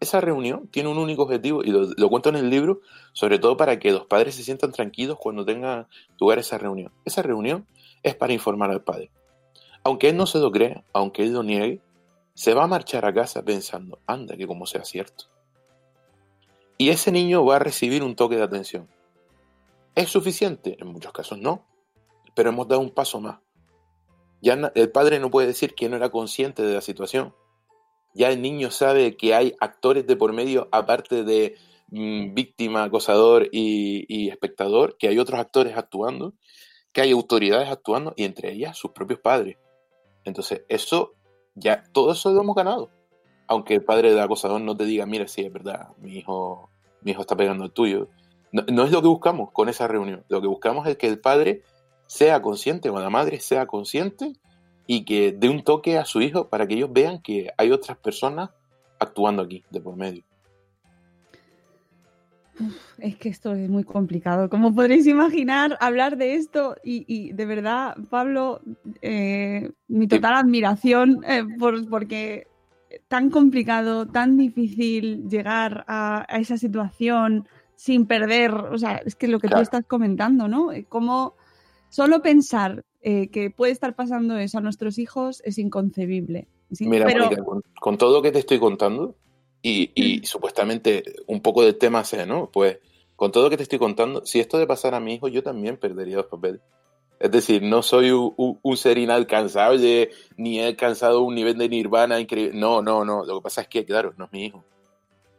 [0.00, 2.80] Esa reunión tiene un único objetivo, y lo, cuento en el libro,
[3.12, 6.92] sobre todo para que los padres se sientan tranquilos cuando tenga lugar esa reunión.
[7.04, 7.66] Esa reunión
[8.02, 9.10] es para informar al padre.
[9.84, 11.80] Aunque él no se lo crea, aunque él lo niegue,
[12.34, 15.26] se va a marchar a casa pensando, anda, que como sea cierto.
[16.78, 18.88] Y ese niño va a recibir un toque de atención.
[19.94, 20.76] ¿Es suficiente?
[20.80, 21.64] En muchos casos no,
[22.34, 23.38] pero hemos dado un paso más.
[24.42, 27.34] Ya el padre no puede decir que no era consciente de la situación.
[28.14, 31.56] Ya el niño sabe que hay actores de por medio, aparte de
[31.88, 36.34] mm, víctima, acosador y, y, espectador, que hay otros actores actuando,
[36.92, 39.56] que hay autoridades actuando y entre ellas sus propios padres.
[40.24, 41.14] Entonces, eso,
[41.54, 42.90] ya, todo eso lo hemos ganado
[43.52, 46.70] aunque el padre del acosador no te diga, mira, sí, es verdad, mi hijo,
[47.02, 48.08] mi hijo está pegando el tuyo.
[48.50, 50.24] No, es lo que buscamos con esa reunión.
[50.28, 51.62] Lo que buscamos es que el padre
[52.06, 54.32] sea consciente o la madre sea consciente
[54.86, 57.96] y que dé un toque a su hijo para que ellos vean que hay otras
[57.98, 58.50] personas
[58.98, 60.22] actuando aquí de por medio.
[62.98, 64.48] es que esto es muy complicado.
[64.48, 68.60] Como podréis imaginar, hablar de esto y, de verdad, Pablo,
[69.00, 72.46] eh, mi total admiración eh, por, porque
[73.08, 79.40] tan complicado, tan difícil llegar a, esa situación sin perder, o sea, es que lo
[79.40, 80.72] que tú estás comentando, ¿no?
[80.72, 81.34] Eh, Como
[81.92, 86.48] solo pensar eh, que puede estar pasando eso a nuestros hijos es inconcebible.
[86.80, 87.06] Mira,
[87.80, 89.14] con, todo lo que te estoy contando,
[89.60, 90.24] y, mm.
[90.24, 92.50] supuestamente un poco del tema sea, ¿no?
[92.50, 92.78] Pues
[93.14, 95.42] con todo lo que te estoy contando, si esto de pasar a mi hijo, yo
[95.42, 96.62] también perdería los papeles.
[97.20, 102.58] Es decir, no soy un, ser inalcanzable, ni he alcanzado un nivel de nirvana increíble.
[102.58, 103.24] No, no, no.
[103.24, 104.64] Lo que pasa es que, claro, no es mi hijo.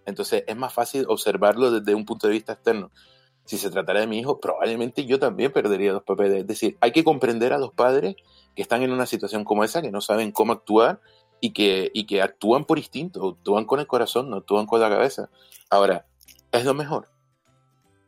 [0.06, 2.92] Entonces es más fácil observarlo desde un punto de vista externo.
[3.46, 6.40] Si se tratara de mi hijo, probablemente yo también perdería los papeles.
[6.40, 8.16] Es decir, hay que comprender a los padres
[8.56, 11.02] que están en una situación como esa, que no saben cómo actuar
[11.42, 14.90] y que, y que actúan por instinto, actúan con el corazón, no actúan con la
[14.90, 15.30] cabeza.
[15.70, 16.06] Ahora,
[16.52, 17.10] ¿es lo mejor?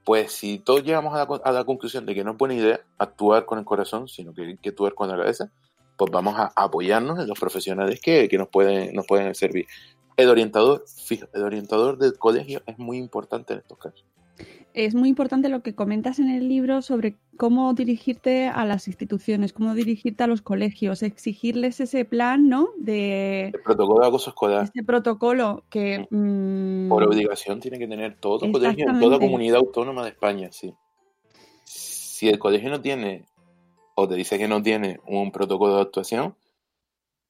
[0.06, 3.60] Pues si todos llegamos a la, conclusión de que no es buena idea actuar con
[3.60, 5.52] el corazón, sino que hay que actuar con la cabeza,
[5.98, 9.66] pues vamos a apoyarnos en los profesionales que, nos, pueden, nos pueden servir.
[10.16, 14.06] El orientador, fijo, el orientador del colegio es muy importante en estos casos
[14.76, 19.54] es muy importante lo que comentas en el libro sobre cómo dirigirte a las instituciones,
[19.54, 22.70] cómo dirigirte a los colegios, exigirles ese plan, ¿no?
[22.78, 24.66] De el protocolo de acoso escolar.
[24.66, 30.10] Ese protocolo que mm, por obligación tiene que tener todo colegio, toda comunidad autónoma de
[30.10, 30.74] España, sí.
[31.64, 33.24] Si el colegio no tiene
[33.96, 36.36] o te dice que no tiene un protocolo de actuación,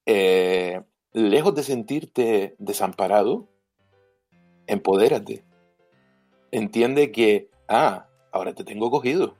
[0.04, 0.82] eh,
[1.12, 3.48] lejos de sentirte desamparado,
[4.66, 5.44] empodérate
[6.50, 9.36] entiende que, ah, ahora te tengo cogido.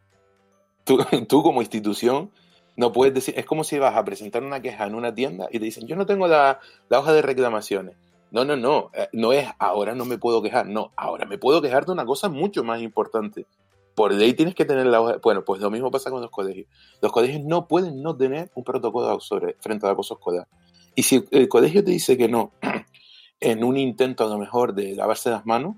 [0.85, 2.31] Tú, tú como institución
[2.77, 5.59] no puedes decir, es como si vas a presentar una queja en una tienda y
[5.59, 7.97] te dicen, yo no tengo la, hoja de reclamaciones.
[8.31, 11.63] No, no, no, eh, no es ahora no me puedo quejar, no, ahora me puedo
[11.63, 13.47] quejar de una cosa mucho más importante.
[13.95, 15.17] Por ley tienes que tener la hoja.
[15.23, 16.67] Bueno, pues lo mismo pasa con los colegios.
[17.01, 20.47] Los colegios no pueden no tener un protocolo auxilio frente a acoso escolar.
[20.95, 22.53] Y si el colegio te dice que no,
[23.41, 25.77] en un intento a lo mejor de lavarse las manos,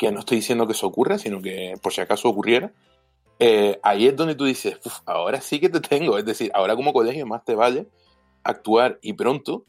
[0.00, 2.72] que no estoy diciendo que eso ocurra, sino que por si acaso ocurriera,
[3.38, 6.94] eh, ahí es donde tú dices, ahora sí que te tengo, es decir, ahora como
[6.94, 7.86] colegio más te vale
[8.42, 9.66] actuar y pronto,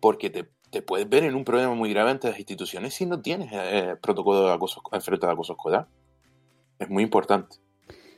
[0.00, 3.50] porque te, puedes ver en un problema muy grave ante las instituciones si no tienes
[3.52, 5.86] eh, protocolo de acoso, frente de acoso escolar.
[6.80, 7.58] Es muy importante.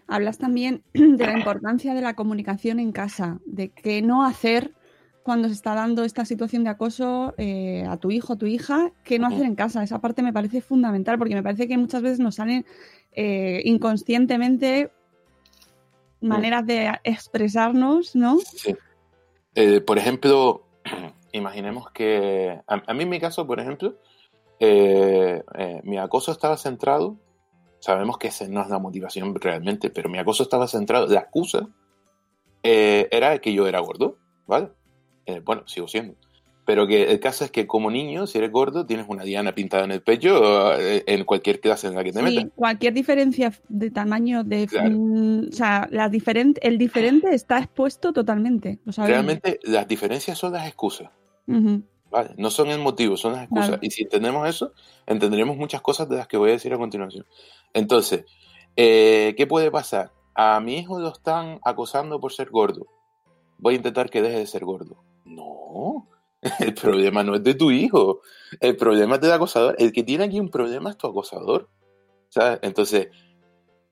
[0.08, 4.72] Hablas también de la importancia de la comunicación en casa, de qué no hacer
[5.22, 8.92] cuando se está dando esta situación de acoso eh, a tu hijo o tu hija,
[9.04, 9.82] ¿qué no hacer en casa?
[9.82, 12.64] Esa parte me parece fundamental porque me parece que muchas veces nos salen
[13.12, 14.90] eh, inconscientemente
[16.20, 18.38] maneras de expresarnos, ¿no?
[18.38, 18.74] Sí.
[19.54, 20.64] Eh, por ejemplo,
[21.32, 23.96] imaginemos que, a, a mí en mi caso, por ejemplo,
[25.82, 27.16] mi acoso estaba centrado,
[27.78, 31.68] sabemos que esa no es la motivación realmente, pero mi acoso estaba centrado, la excusa
[32.62, 34.70] era que yo era gordo, ¿vale?
[35.26, 36.14] Eh, bueno, sigo siendo.
[36.66, 39.84] Pero que el caso es que como niño, si eres gordo, tienes una diana pintada
[39.84, 42.52] en el pecho eh, en cualquier clase en la que te Sí, metas.
[42.54, 44.90] cualquier diferencia de tamaño, de, Claro.
[44.92, 48.78] mm, o sea, la diferen- el diferente está expuesto totalmente.
[48.84, 49.04] Lo.
[49.04, 51.10] Realmente las diferencias son las excusas.
[51.48, 51.82] Ujú.
[52.10, 52.30] ¿vale?
[52.36, 53.68] No son el motivo, son las excusas.
[53.68, 53.82] Claro.
[53.84, 54.72] Y si entendemos eso,
[55.06, 57.24] entenderemos muchas cosas de las que voy a decir a continuación.
[57.72, 58.24] Entonces,
[58.76, 60.10] eh, ¿qué puede pasar?
[60.34, 62.86] A mi hijo lo están acosando por ser gordo.
[63.58, 65.02] Voy a intentar que deje de ser gordo.
[65.30, 66.06] No,
[66.60, 68.20] el problema no es de tu hijo.
[68.60, 69.76] El problema es del acosador.
[69.78, 71.68] El que tiene aquí un problema es tu acosador.
[72.28, 72.60] ¿sabes?
[72.62, 73.08] Entonces,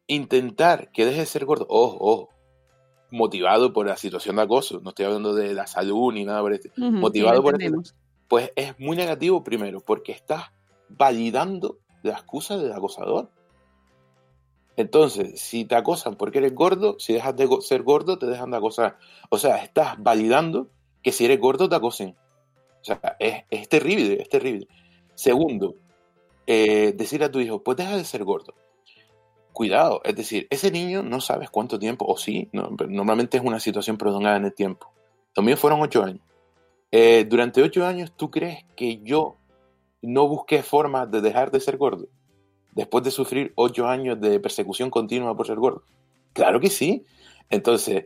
[0.06, 2.28] intentar que deje de ser gordo, ojo, ojo,
[3.10, 4.80] motivado por la situación de acoso.
[4.80, 7.94] No estoy hablando de la salud ni nada por este Ujú, Motivado por el- entendemos.
[8.28, 10.44] pues es muy negativo primero, porque estás
[10.88, 13.30] validando la excusa del acosador.
[14.76, 18.58] Entonces, si te acosan porque eres gordo, si dejas de ser gordo, te dejan de
[18.58, 18.98] acosar.
[19.30, 20.70] O sea, estás validando
[21.08, 22.14] que si eres gordo te acosen.
[22.82, 24.68] O sea, es, terrible, es terrible.
[25.14, 25.74] Segundo,
[26.46, 28.52] eh, decir a tu hijo, pues deja de ser gordo.
[29.54, 33.96] Cuidado, es decir, ese niño no sabes cuánto tiempo, o sí, normalmente es una situación
[33.96, 34.92] prolongada en el tiempo.
[35.34, 36.20] Los míos fueron ocho años.
[36.92, 39.36] Eh, durante ocho años, ¿tú crees que yo
[40.02, 42.06] no busqué formas de dejar de ser gordo?
[42.72, 45.84] Después de sufrir ocho años de persecución continua por ser gordo.
[46.34, 47.06] Claro que sí.
[47.48, 48.04] Entonces,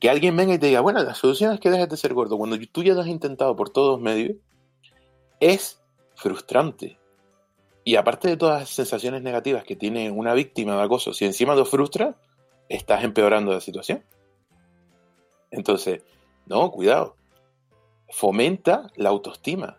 [0.00, 2.38] que alguien venga y te diga, bueno, la solución es que dejes de ser gordo,
[2.38, 4.36] cuando tú ya lo has intentado por todos medios,
[5.40, 5.82] es
[6.14, 6.98] frustrante.
[7.84, 11.54] Y aparte de todas las sensaciones negativas que tiene una víctima de acoso, si encima
[11.54, 12.16] lo frustra,
[12.68, 14.02] estás empeorando la situación.
[15.50, 16.02] Entonces,
[16.46, 17.16] no, cuidado.
[18.08, 19.78] Fomenta la autoestima.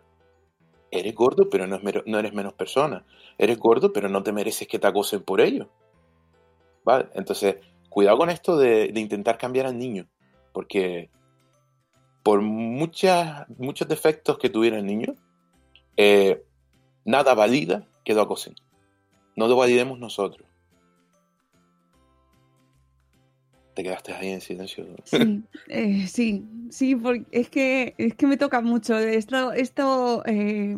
[0.90, 3.04] Eres gordo, pero no, es no eres menos persona.
[3.38, 5.68] Eres gordo, pero no te mereces que te acosen por ello.
[6.84, 7.08] ¿Vale?
[7.14, 7.56] Entonces,
[7.92, 10.06] cuidado con esto de, de intentar cambiar al niño.
[10.52, 11.10] Porque
[12.22, 15.16] por muchas, muchos defectos que tuviera el niño,
[15.96, 16.42] eh,
[17.04, 18.54] nada valida que lo acosen.
[19.36, 20.46] No lo validemos nosotros.
[23.74, 24.86] Te quedaste ahí en silencio.
[25.04, 28.98] Sí, eh, sí, sí, porque es que, es que me toca mucho.
[28.98, 30.76] Esto, esto eh,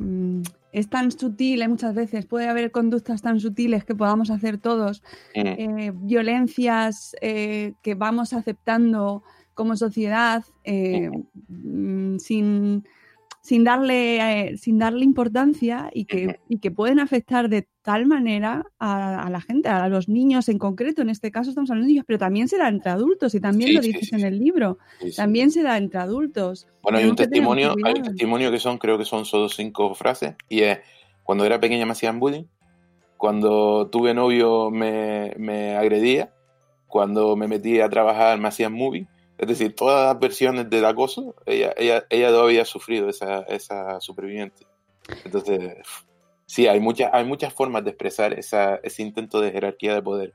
[0.75, 2.27] es tan sutil eh, muchas veces.
[2.27, 5.03] Puede haber conductas tan sutiles que podamos hacer todos,
[5.33, 9.23] eh, violencias eh, que vamos aceptando
[9.55, 11.11] como sociedad eh,
[11.49, 12.85] mm, sin,
[13.45, 18.65] sin, darle, eh, sin darle importancia y que, y que pueden afectar de tal manera
[18.79, 21.03] a, a la gente, a los niños en concreto.
[21.03, 23.69] En este caso estamos hablando de niños, pero también se da entre adultos y también
[23.69, 24.79] Sí, lo dices sí, en el libro.
[25.15, 26.67] También se da entre adultos.
[26.83, 30.37] Bueno, hay un testimonio, hay un testimonio que son, creo que son solo cinco frases,
[30.49, 30.79] y es,
[31.23, 32.45] cuando era pequeña me hacían bullying,
[33.19, 36.33] cuando tuve novio me, me agredía,
[36.87, 39.07] cuando me metí a trabajar me hacían movie,
[39.45, 44.01] es decir, todas las versiones del acoso, ella, ella, ella lo había sufrido, esa, esa
[44.01, 44.67] superviviente.
[45.25, 45.75] Entonces,
[46.47, 50.33] sí, hay muchas, hay muchas formas de expresar esa, ese intento de jerarquía de poder.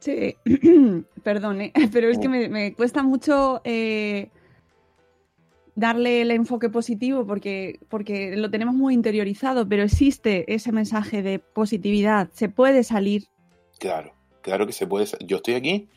[0.00, 0.36] Sí,
[1.22, 1.72] perdón, ¿eh?
[1.92, 4.28] pero es que me, me cuesta mucho eh,
[5.74, 11.38] darle el enfoque positivo porque, porque lo tenemos muy interiorizado, pero existe ese mensaje de
[11.38, 13.24] positividad, se puede salir.
[13.78, 14.12] Claro,
[14.42, 15.06] claro que se puede.
[15.06, 15.88] sa- Yo estoy aquí.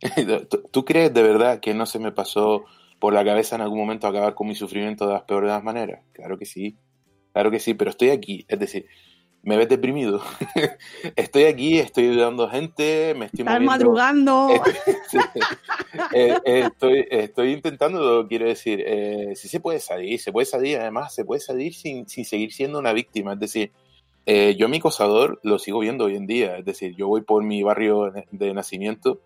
[0.50, 2.64] ¿Tú- ¿Tú crees de verdad que no se me pasó
[2.98, 5.64] por la cabeza en algún momento acabar con mi sufrimiento de las peores de las
[5.64, 6.00] maneras?
[6.12, 6.76] Claro que sí,
[7.32, 8.44] claro que sí, pero estoy aquí.
[8.48, 8.86] Es decir,
[9.42, 10.22] me ves deprimido.
[11.16, 14.48] estoy aquí, estoy ayudando a gente, me estoy Estás madrugando.
[15.10, 15.18] Sí.
[16.14, 20.78] Eh, eh, estoy, estoy intentando, quiero decir, eh, sí se puede salir, se puede salir,
[20.78, 23.32] además se puede salir sin, sin seguir siendo una víctima.
[23.32, 23.72] Es decir,
[24.26, 26.56] eh, yo a mi acosador lo sigo viendo hoy en día.
[26.58, 29.20] Es decir, yo voy por mi barrio de nacimiento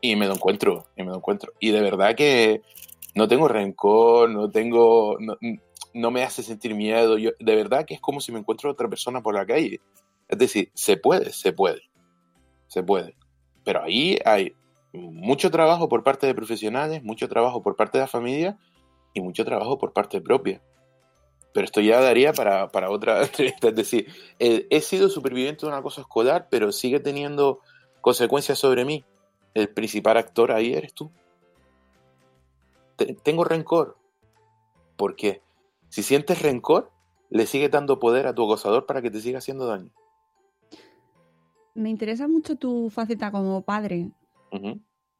[0.00, 1.52] y me lo encuentro, y me lo encuentro.
[1.60, 2.62] Y de verdad que
[3.14, 5.36] no tengo rencor, no tengo, no,
[5.94, 7.18] no me hace sentir miedo.
[7.18, 9.80] Yo, de verdad que es como si me encuentro otra persona por la calle.
[10.28, 11.82] Es decir, se puede, se puede,
[12.66, 13.16] se puede.
[13.64, 14.54] Pero ahí hay
[14.92, 18.58] mucho trabajo por parte de profesionales, mucho trabajo por parte de la familia
[19.14, 20.62] y mucho trabajo por parte propia.
[21.52, 23.68] Pero esto ya daría para, para otra entrevista.
[23.68, 27.60] Es decir, eh, he sido superviviente de una cosa escolar, pero sigue teniendo
[28.00, 29.04] consecuencias sobre mí.
[29.58, 31.10] El principal actor ahí eres tú.
[32.96, 33.96] Te- tengo rencor.
[34.96, 35.42] Porque
[35.88, 36.92] si sientes rencor,
[37.28, 39.90] le sigue dando poder a tu acosador para que te siga haciendo daño.
[41.74, 44.10] Me interesa mucho tu faceta como padre.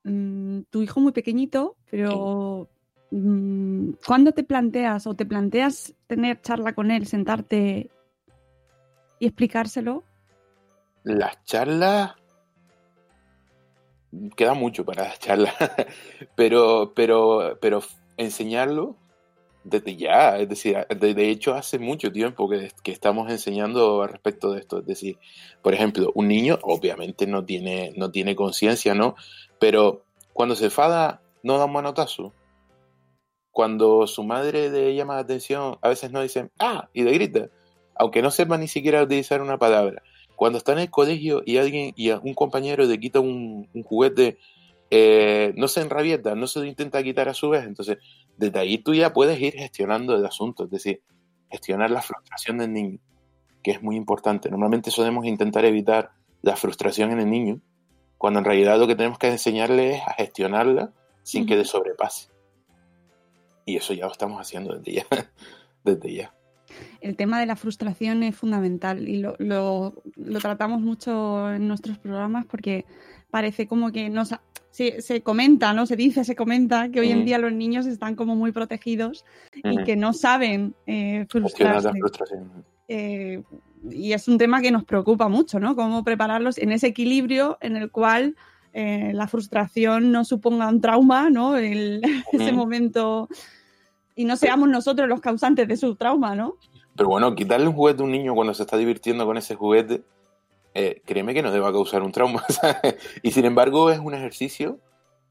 [0.05, 2.69] Mm, tu hijo muy pequeñito, pero
[3.11, 7.91] mm, ¿cuándo te planteas o te planteas tener charla con él, sentarte
[9.19, 10.05] y explicárselo?
[11.03, 12.15] Las charlas.
[14.37, 15.55] Queda mucho para las charlas.
[16.37, 17.83] pero, pero, pero
[18.17, 18.97] enseñarlo
[19.65, 20.39] desde ya.
[20.39, 24.79] Es decir, de, de hecho, hace mucho tiempo que, que estamos enseñando respecto de esto.
[24.79, 25.19] Es decir,
[25.63, 29.15] por ejemplo, un niño obviamente no tiene, no tiene conciencia, ¿no?
[29.59, 32.33] Pero cuando se enfada, no da un manotazo.
[33.51, 37.49] Cuando su madre le llama la atención, a veces no dicen, ah, y le grita,
[37.97, 40.03] aunque no sepa ni siquiera utilizar una palabra.
[40.39, 44.39] Cuando está en el colegio y alguien y un compañero le quita un, un juguete,
[44.89, 47.65] eh, no se enrabieta, no se lo intenta quitar a su vez.
[47.65, 47.99] Entonces,
[48.37, 51.03] desde ahí tú ya puedes ir gestionando el asunto, es decir,
[51.51, 53.01] gestionar la frustración del niño,
[53.65, 54.49] que es muy importante.
[54.49, 56.13] Normalmente solemos intentar evitar
[56.43, 57.61] la frustración en el niño,
[58.17, 60.93] cuando en realidad lo que tenemos que enseñarle es a gestionarla
[61.25, 62.29] sin que le sobrepase.
[63.67, 65.07] Y eso ya lo estamos haciendo desde ya.
[65.83, 66.38] desde ya.
[67.01, 71.99] El tema de la frustración es fundamental y lo, lo- lo tratamos mucho en nuestros
[71.99, 72.85] programas porque
[73.31, 74.35] parece como que nos,
[74.71, 75.87] se, se comenta, ¿no?
[75.87, 79.85] Se dice, se comenta que hoy en día los niños están como muy protegidos y
[79.85, 81.89] que no saben eh, frustrarse.
[82.89, 83.43] Eh,
[83.91, 85.77] y es un tema que nos preocupa mucho, ¿no?
[85.77, 88.35] Cómo prepararlos en ese equilibrio en el cual
[88.73, 91.57] eh, la frustración no suponga un trauma, ¿no?
[91.57, 92.01] El-
[92.33, 93.29] ese momento
[94.19, 96.57] y no seamos nosotros los causantes de su trauma, ¿no?
[96.97, 100.03] Pero bueno, quitarle un juguete a un niño cuando se está divirtiendo con ese juguete,
[100.75, 102.45] eh, créeme que no debe causar un trauma.
[103.23, 104.81] y sin embargo, es un ejercicio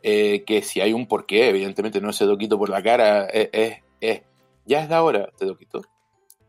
[0.03, 3.49] eh, que si hay un porqué, evidentemente no se lo quito por la cara, es,
[3.51, 4.21] es- es,
[4.65, 5.81] ya es la hora, te lo quito.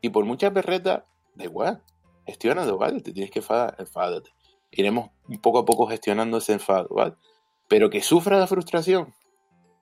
[0.01, 1.03] Y por muchas berretas,
[1.35, 1.83] da igual,
[2.27, 3.01] gestiónalo, ¿vale?
[3.01, 4.31] Te tienes que enfadar, enfádate.
[4.71, 5.11] Iremos
[5.43, 7.15] poco a poco gestionando ese enfado, ¿vale?
[7.69, 9.13] Pero que sufra la frustración,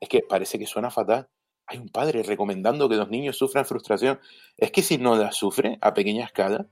[0.01, 1.29] es que parece que suena fatal.
[1.67, 4.21] Hay un padre recomendando que los niños sufran frustración.
[4.57, 6.67] Es que si no la sufre a pequeña escala,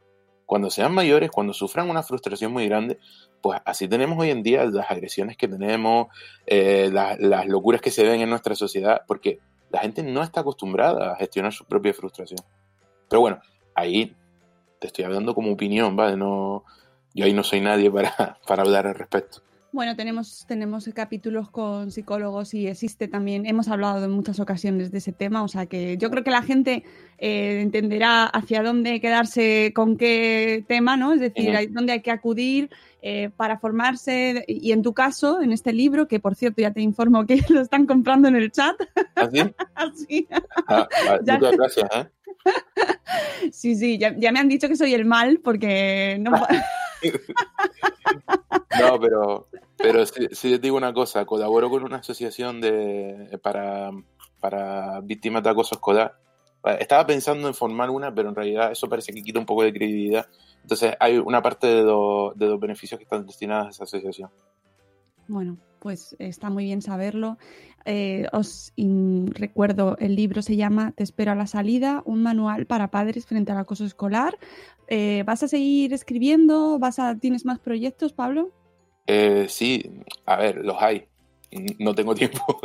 [0.46, 2.98] cuando sean mayores, cuando sufran una frustración muy grande,
[3.40, 6.08] pues así tenemos hoy en día las agresiones que tenemos,
[6.46, 9.40] eh, la- las locuras que se ven en nuestra sociedad, porque
[9.70, 12.40] la gente no está acostumbrada a gestionar su propia frustración.
[13.08, 13.40] Pero bueno,
[13.74, 14.14] ahí
[14.78, 16.16] te estoy hablando como opinión, ¿vale?
[16.16, 16.64] No,
[17.14, 19.38] yo ahí no soy nadie para, para hablar al respecto.
[19.74, 24.98] Bueno, tenemos, tenemos capítulos con psicólogos y existe también, hemos hablado en muchas ocasiones de
[24.98, 26.84] ese tema, o sea que yo creo que la gente
[27.18, 31.12] eh, entenderá hacia dónde quedarse con qué tema, ¿no?
[31.12, 32.70] Es decir, dónde hay que acudir
[33.02, 36.80] eh, para formarse y en tu caso, en este libro, que por cierto ya te
[36.80, 38.76] informo que lo están comprando en el chat,
[39.16, 39.40] ¿Así?
[39.74, 40.28] así,
[40.68, 41.34] Ah, vale, Ya.
[41.34, 43.50] muchas gracias, ¿eh?
[43.50, 46.30] sí, sí, ya, ya me han dicho que soy el mal porque no...
[48.80, 53.90] No, pero, pero si, si les digo una cosa, colaboro con una asociación de, para,
[54.40, 56.16] para víctimas de acoso escolar.
[56.64, 59.62] Eh, Estaba pensando en formar una, pero en realidad eso parece que quita un poco
[59.62, 60.26] de credibilidad.
[60.62, 64.30] Entonces hay una parte de, de los beneficios que están destinados a esa asociación.
[65.26, 67.38] Bueno, pues está muy bien saberlo.
[67.86, 72.90] Eh, os recuerdo, el libro se llama Te espero a la salida, un manual para
[72.90, 74.38] padres frente al acoso escolar.
[74.88, 76.78] Eh, ¿Vas a seguir escribiendo?
[76.78, 78.52] ¿Vas a, ¿Tienes más proyectos, Pablo?
[79.06, 79.90] Eh, sí,
[80.26, 81.06] a ver, los hay.
[81.78, 82.60] No tengo tiempo.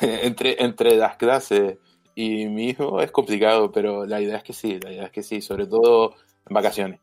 [0.00, 1.78] entre, entre las clases
[2.14, 5.22] y mi hijo es complicado, pero la idea es que sí, la idea es que
[5.22, 6.14] sí, sobre todo
[6.48, 7.00] en vacaciones.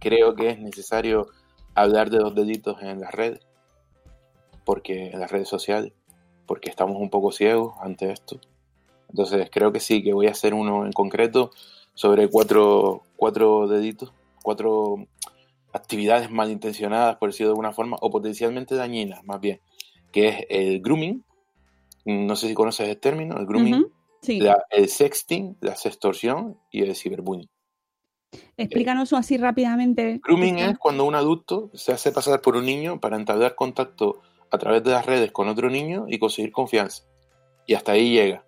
[0.00, 1.28] Creo que es necesario
[1.74, 3.40] hablar de los delitos en las redes,
[4.64, 5.92] porque en las redes sociales,
[6.46, 8.40] porque estamos un poco ciegos ante esto.
[9.08, 11.50] Entonces creo que sí, que voy a hacer uno en concreto
[11.94, 15.06] sobre cuatro, cuatro deditos, cuatro
[15.74, 19.60] actividades malintencionadas, por decirlo de alguna forma, o potencialmente dañinas, más bien,
[20.12, 21.22] que es el grooming.
[22.06, 23.86] No sé si conoces el término, el grooming,
[24.22, 27.48] Sí, la- el sexting, la sextorsión y el ciberbullying.
[28.56, 30.20] explícanos así rápidamente.
[30.24, 34.58] Grooming es cuando un adulto se hace pasar por un niño para entablar contacto a
[34.58, 37.04] través de las redes con otro niño y conseguir confianza.
[37.66, 38.44] Y hasta ahí llega.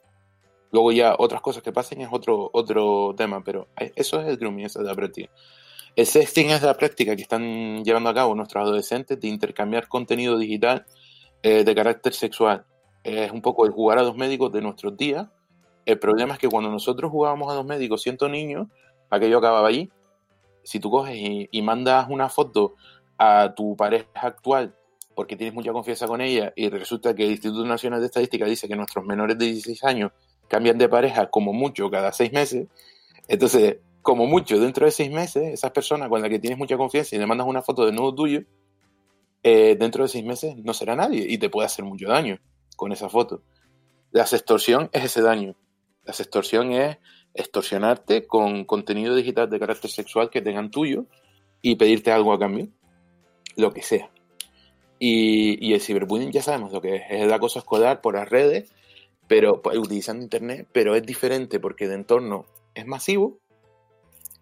[0.73, 4.67] Luego ya otras cosas que pasen es otro, otro tema, pero eso es el grooming,
[4.67, 5.31] esa es la práctica.
[5.97, 10.37] El sexting es la práctica que están llevando a cabo nuestros adolescentes de intercambiar contenido
[10.37, 10.85] digital
[11.43, 12.67] eh, de carácter sexual.
[13.03, 15.27] Es un poco el jugar a los médicos de nuestros días.
[15.87, 18.69] El problema es que cuando nosotros jugábamos a los médicos siendo niños,
[19.09, 19.91] aquello acababa allí.
[20.65, 22.75] Si tú coges y, y mandas una foto
[23.17, 24.77] a tu pareja actual
[25.15, 28.69] porque tienes mucha confianza con ella y resulta que el Instituto Nacional de Estadística dice
[28.69, 30.13] que nuestros menores de 16 años
[30.47, 32.67] cambian de pareja como mucho cada seis meses,
[33.29, 37.17] entonces, como mucho dentro de seis meses, esas personas con las que tienes mucha confianza
[37.17, 38.45] y le mandas una foto de nuevo tuyo,
[39.43, 42.39] eh, dentro de seis meses no será nadie y te puede hacer mucho daño
[42.77, 43.43] con esa foto.
[44.13, 45.57] La sextorsión es ese daño.
[46.05, 46.99] La sextorsión es
[47.35, 51.07] extorsionarte con contenido digital de carácter sexual que tengan tuyo
[51.61, 52.69] y pedirte algo a cambio,
[53.57, 54.09] lo que sea.
[55.01, 58.73] Y, el ciberbullying ya sabemos lo que es, es el acoso escolar por las redes,
[59.27, 62.47] pero pues, utilizando internet, pero es diferente porque de entorno
[62.77, 63.41] es masivo,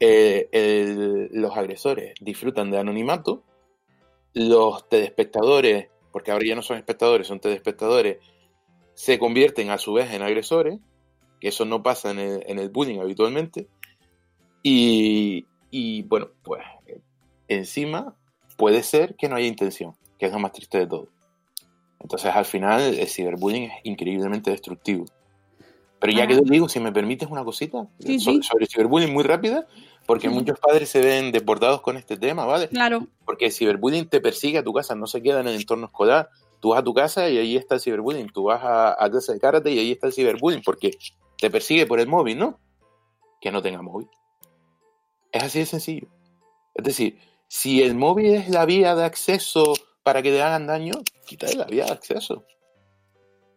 [0.01, 3.45] eh, los agresores disfrutan de anonimato,
[4.33, 8.19] los telespectadores, porque ahora ya no son espectadores, son telespectadores,
[8.95, 10.79] se convierten a su vez en agresores,
[11.41, 12.19] que eso no pasa en
[12.59, 13.69] el, bullying habitualmente,
[14.63, 16.63] y, y, bueno, pues
[17.49, 18.17] encima
[18.57, 21.09] puede ser que no haya intención, que es lo más triste de todo.
[22.01, 25.07] Entonces al final el ciberbullying es increíblemente destructivo.
[26.05, 26.27] Pero ya Ah.
[26.27, 28.43] que lo digo, si me permites una cosita Sí, sí.
[28.43, 29.67] sobre el ciberbullying muy rápida,
[30.07, 30.35] porque Sí.
[30.35, 32.69] muchos padres se ven desbordados con este tema, ¿vale?
[32.69, 35.87] Claro, Porque el ciberbullying te persigue a tu casa, no se queda en el entorno
[35.87, 36.29] escolar.
[36.61, 38.29] Tú vas a tu casa y ahí está el ciberbullying.
[38.31, 40.91] Tú vas a, a clase de karate y ahí está el ciberbullying, porque
[41.39, 42.59] te persigue por el móvil, ¿no?
[43.41, 44.09] Que no tenga móvil.
[45.33, 46.09] Es así de sencillo.
[46.75, 50.93] Es decir, si el móvil es la vía de acceso para que te hagan daño,
[51.27, 52.45] quítale la vía de acceso.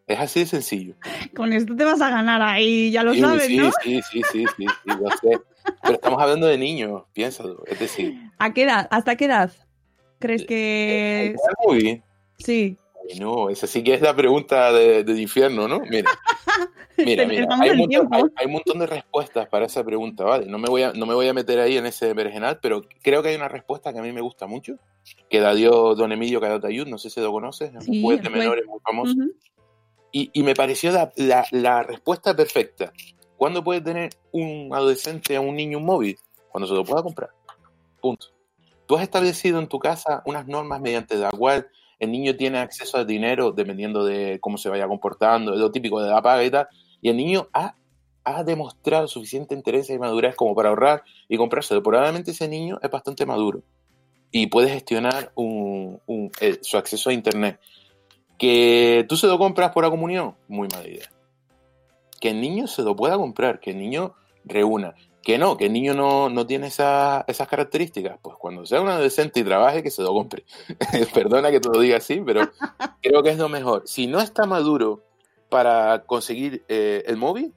[0.07, 0.95] Es así de sencillo.
[1.35, 3.69] con esto te vas a ganar ahí, ya lo Sí, sabes, sí, ¿no?
[3.83, 5.41] sí, sí, sí, sí, sí, lo sé.
[5.81, 7.61] Pero estamos hablando de niños, piénsalo.
[7.67, 8.87] Es decir, ¿A qué edad?
[8.89, 9.51] ¿Hasta qué edad
[10.19, 11.25] crees Eh, que...?
[11.27, 11.35] el
[11.67, 12.03] móvil
[12.37, 12.77] Sí.
[13.11, 15.81] Ay, No, esa sí que es la pregunta de- del infierno, ¿no?
[15.81, 16.09] Mira,
[16.97, 20.45] mira, mira, hay un, montón, hay- hay un montón de respuestas para esa pregunta, ¿vale?
[20.45, 23.21] No me voy a, no me voy a meter ahí en ese vergenal, pero creo
[23.21, 24.77] que hay una respuesta que a mí me gusta mucho,
[25.29, 28.19] que la dio don Emilio Caratayud, no sé si lo conoces, es Sí, un el
[28.21, 28.31] juez.
[28.31, 29.31] menores muy famoso, Ujú.
[30.33, 32.91] Y, me pareció la, respuesta perfecta.
[33.35, 36.17] ¿Cuándo puede tener un adolescente o un niño un móvil?
[36.49, 37.29] Cuando se lo pueda comprar.
[38.01, 38.27] Punto.
[38.87, 41.67] Tú has establecido en tu casa unas normas mediante la cual
[41.99, 46.01] el niño tiene acceso al dinero dependiendo de cómo se vaya comportando, de lo típico
[46.01, 46.67] de la paga y tal,
[47.01, 47.75] y el niño ha,
[48.23, 51.83] ha demostrado suficiente interés y madurez como para ahorrar y comprárselo.
[51.83, 53.61] Probablemente ese niño es bastante maduro
[54.31, 55.31] y puede gestionar
[56.39, 57.59] eh, su acceso a Internet.
[58.37, 61.09] Que tú se lo compras por la comunión, muy mala idea.
[62.19, 64.13] Que el niño se lo pueda comprar, que el niño
[64.45, 64.93] reúna.
[65.23, 68.17] Que no, que el niño no, no tiene esa- esas características.
[68.21, 70.45] Pues cuando sea un adolescente y trabaje, que se lo compre.
[71.13, 72.41] Perdona que te lo diga así, pero
[73.01, 73.83] creo que es lo mejor.
[73.85, 75.03] Si no está maduro
[75.49, 77.53] para conseguir eh, el móvil,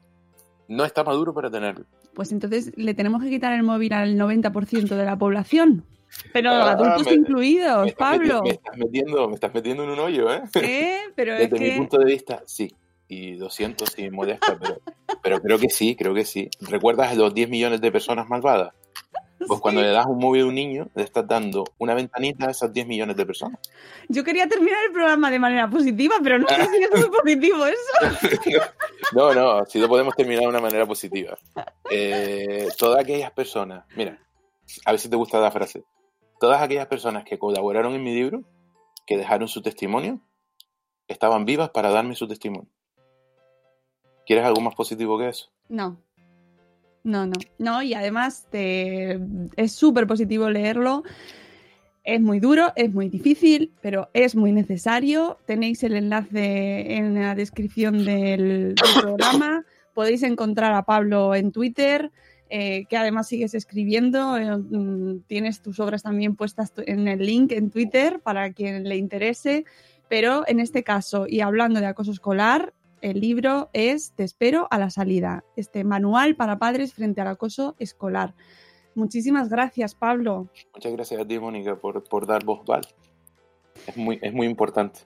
[0.68, 1.84] no está maduro para tenerlo.
[2.14, 5.84] Pues entonces le tenemos que quitar el móvil al 90% de la población.
[6.32, 8.42] Pero Ah, adultos me- incluidos, Me Pablo.
[8.42, 10.42] me estás metiendo, me estás metiendo en un hoyo, ¿eh?
[10.62, 10.98] ¿Eh?
[11.14, 11.76] Pero es Desde mi que...
[11.76, 12.72] punto de vista, sí.
[13.08, 14.80] Y lo siento si me molesta, pero,
[15.22, 16.48] pero creo que sí, creo que sí.
[16.60, 18.72] ¿Recuerdas los 10 millones de personas malvadas?
[19.48, 22.50] Pues cuando le das un móvil a un niño, le estás dando una ventanita a
[22.52, 23.58] esas 10 millones de personas.
[24.08, 27.66] Yo quería terminar el programa de manera positiva, pero no sé si es muy positivo
[27.66, 28.60] eso.
[29.12, 31.36] No, no, si lo podemos terminar de una manera positiva.
[31.90, 34.16] Eh, todas aquellas personas, mira,
[34.84, 35.82] a ver si te gusta la frase.
[36.40, 38.42] Todas aquellas personas que colaboraron en mi libro,
[39.06, 40.20] que dejaron su testimonio,
[41.06, 42.68] estaban vivas para darme su testimonio.
[44.26, 45.50] ¿Quieres algo más positivo que eso?
[45.68, 45.98] No.
[47.04, 47.32] No, no.
[47.58, 49.20] No, y además te-
[49.56, 51.02] es súper positivo leerlo.
[52.04, 55.36] Es muy duro, es muy difícil, pero es muy necesario.
[55.46, 59.64] Tenéis el enlace en la descripción del, del programa.
[59.94, 62.10] Podéis encontrar a Pablo en Twitter,
[62.50, 64.36] eh, que además sigues escribiendo.
[64.36, 68.96] eh, mm, tienes tus obras también puestas en el link en Twitter para quien le
[68.96, 69.64] interese.
[70.08, 74.78] Pero en este caso, y hablando de acoso escolar, el libro es Te espero a
[74.78, 78.34] la salida, este manual para padres frente al acoso escolar.
[78.94, 80.48] Muchísimas gracias, Pablo.
[80.74, 82.88] Muchas gracias a ti, Mónica, por, por dar voz, ¿vale?
[83.86, 85.00] Es muy, es muy importante.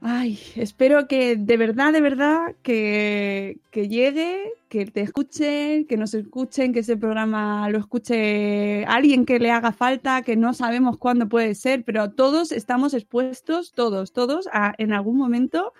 [0.00, 6.14] Ay, espero que de verdad, de verdad, que, que llegue, que te escuchen, que nos
[6.14, 11.28] escuchen, que ese programa lo escuche alguien que le haga falta, que no sabemos cuándo
[11.28, 15.72] puede ser, pero todos estamos expuestos, todos, todos, a en algún momento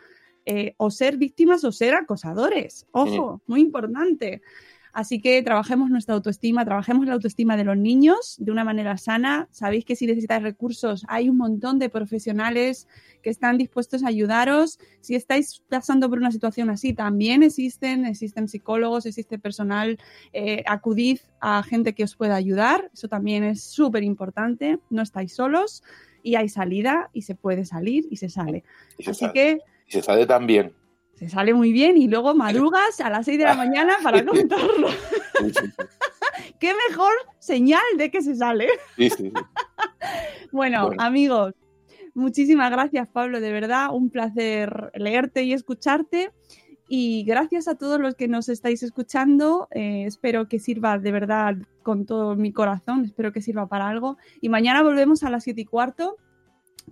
[0.46, 2.86] eh, o ser víctimas o ser acosadores.
[2.90, 4.42] Ojo, muy importante.
[4.92, 9.48] Así que trabajemos nuestra autoestima, trabajemos la autoestima de los niños de una manera sana.
[9.50, 12.88] Sabéis que si necesitáis recursos, hay un montón de profesionales
[13.22, 14.78] que están dispuestos a ayudaros.
[15.00, 19.98] Si estáis pasando por una situación así, también existen, existen psicólogos, existe personal.
[20.32, 22.90] Eh, acudid a gente que os pueda ayudar.
[22.92, 24.78] Eso también es súper importante.
[24.90, 25.82] No estáis solos
[26.22, 28.64] y hay salida y se puede salir y se sale.
[28.96, 30.72] Y se, Así sale, que y se sale tan bien.
[31.18, 34.88] Se sale muy bien y luego madrugas a las 6 de la mañana para contarlo.
[34.88, 34.96] Sí,
[35.46, 35.72] sí, sí.
[36.60, 38.68] ¡Qué mejor señal de que se sale!
[40.50, 41.02] Bueno, Bueno.
[41.02, 41.54] amigos,
[42.14, 46.32] Muchísimas gracias, Pablo, de verdad, un placer leerte y escucharte.
[46.88, 49.68] Y gracias a todos los que nos estáis escuchando.
[49.70, 51.54] Eh, espero que sirva de verdad
[51.84, 53.04] con todo mi corazón.
[53.04, 54.16] Espero que sirva para algo.
[54.40, 56.16] Y mañana volvemos a las siete y cuarto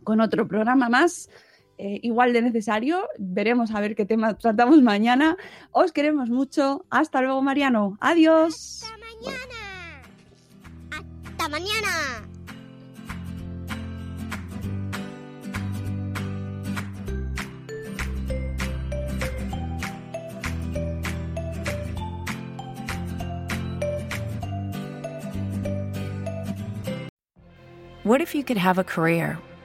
[0.05, 1.29] con otro programa más.
[1.79, 3.07] Eh, igual de necesario.
[3.18, 5.37] Veremos a ver qué tema tratamos mañana.
[5.72, 6.85] Os queremos mucho.
[6.91, 7.99] Hasta luego, Mariano.
[8.01, 8.83] Adiós.
[8.83, 10.03] Hasta mañana.
[10.91, 12.27] Hasta mañana.
[28.03, 29.37] What if you could have a career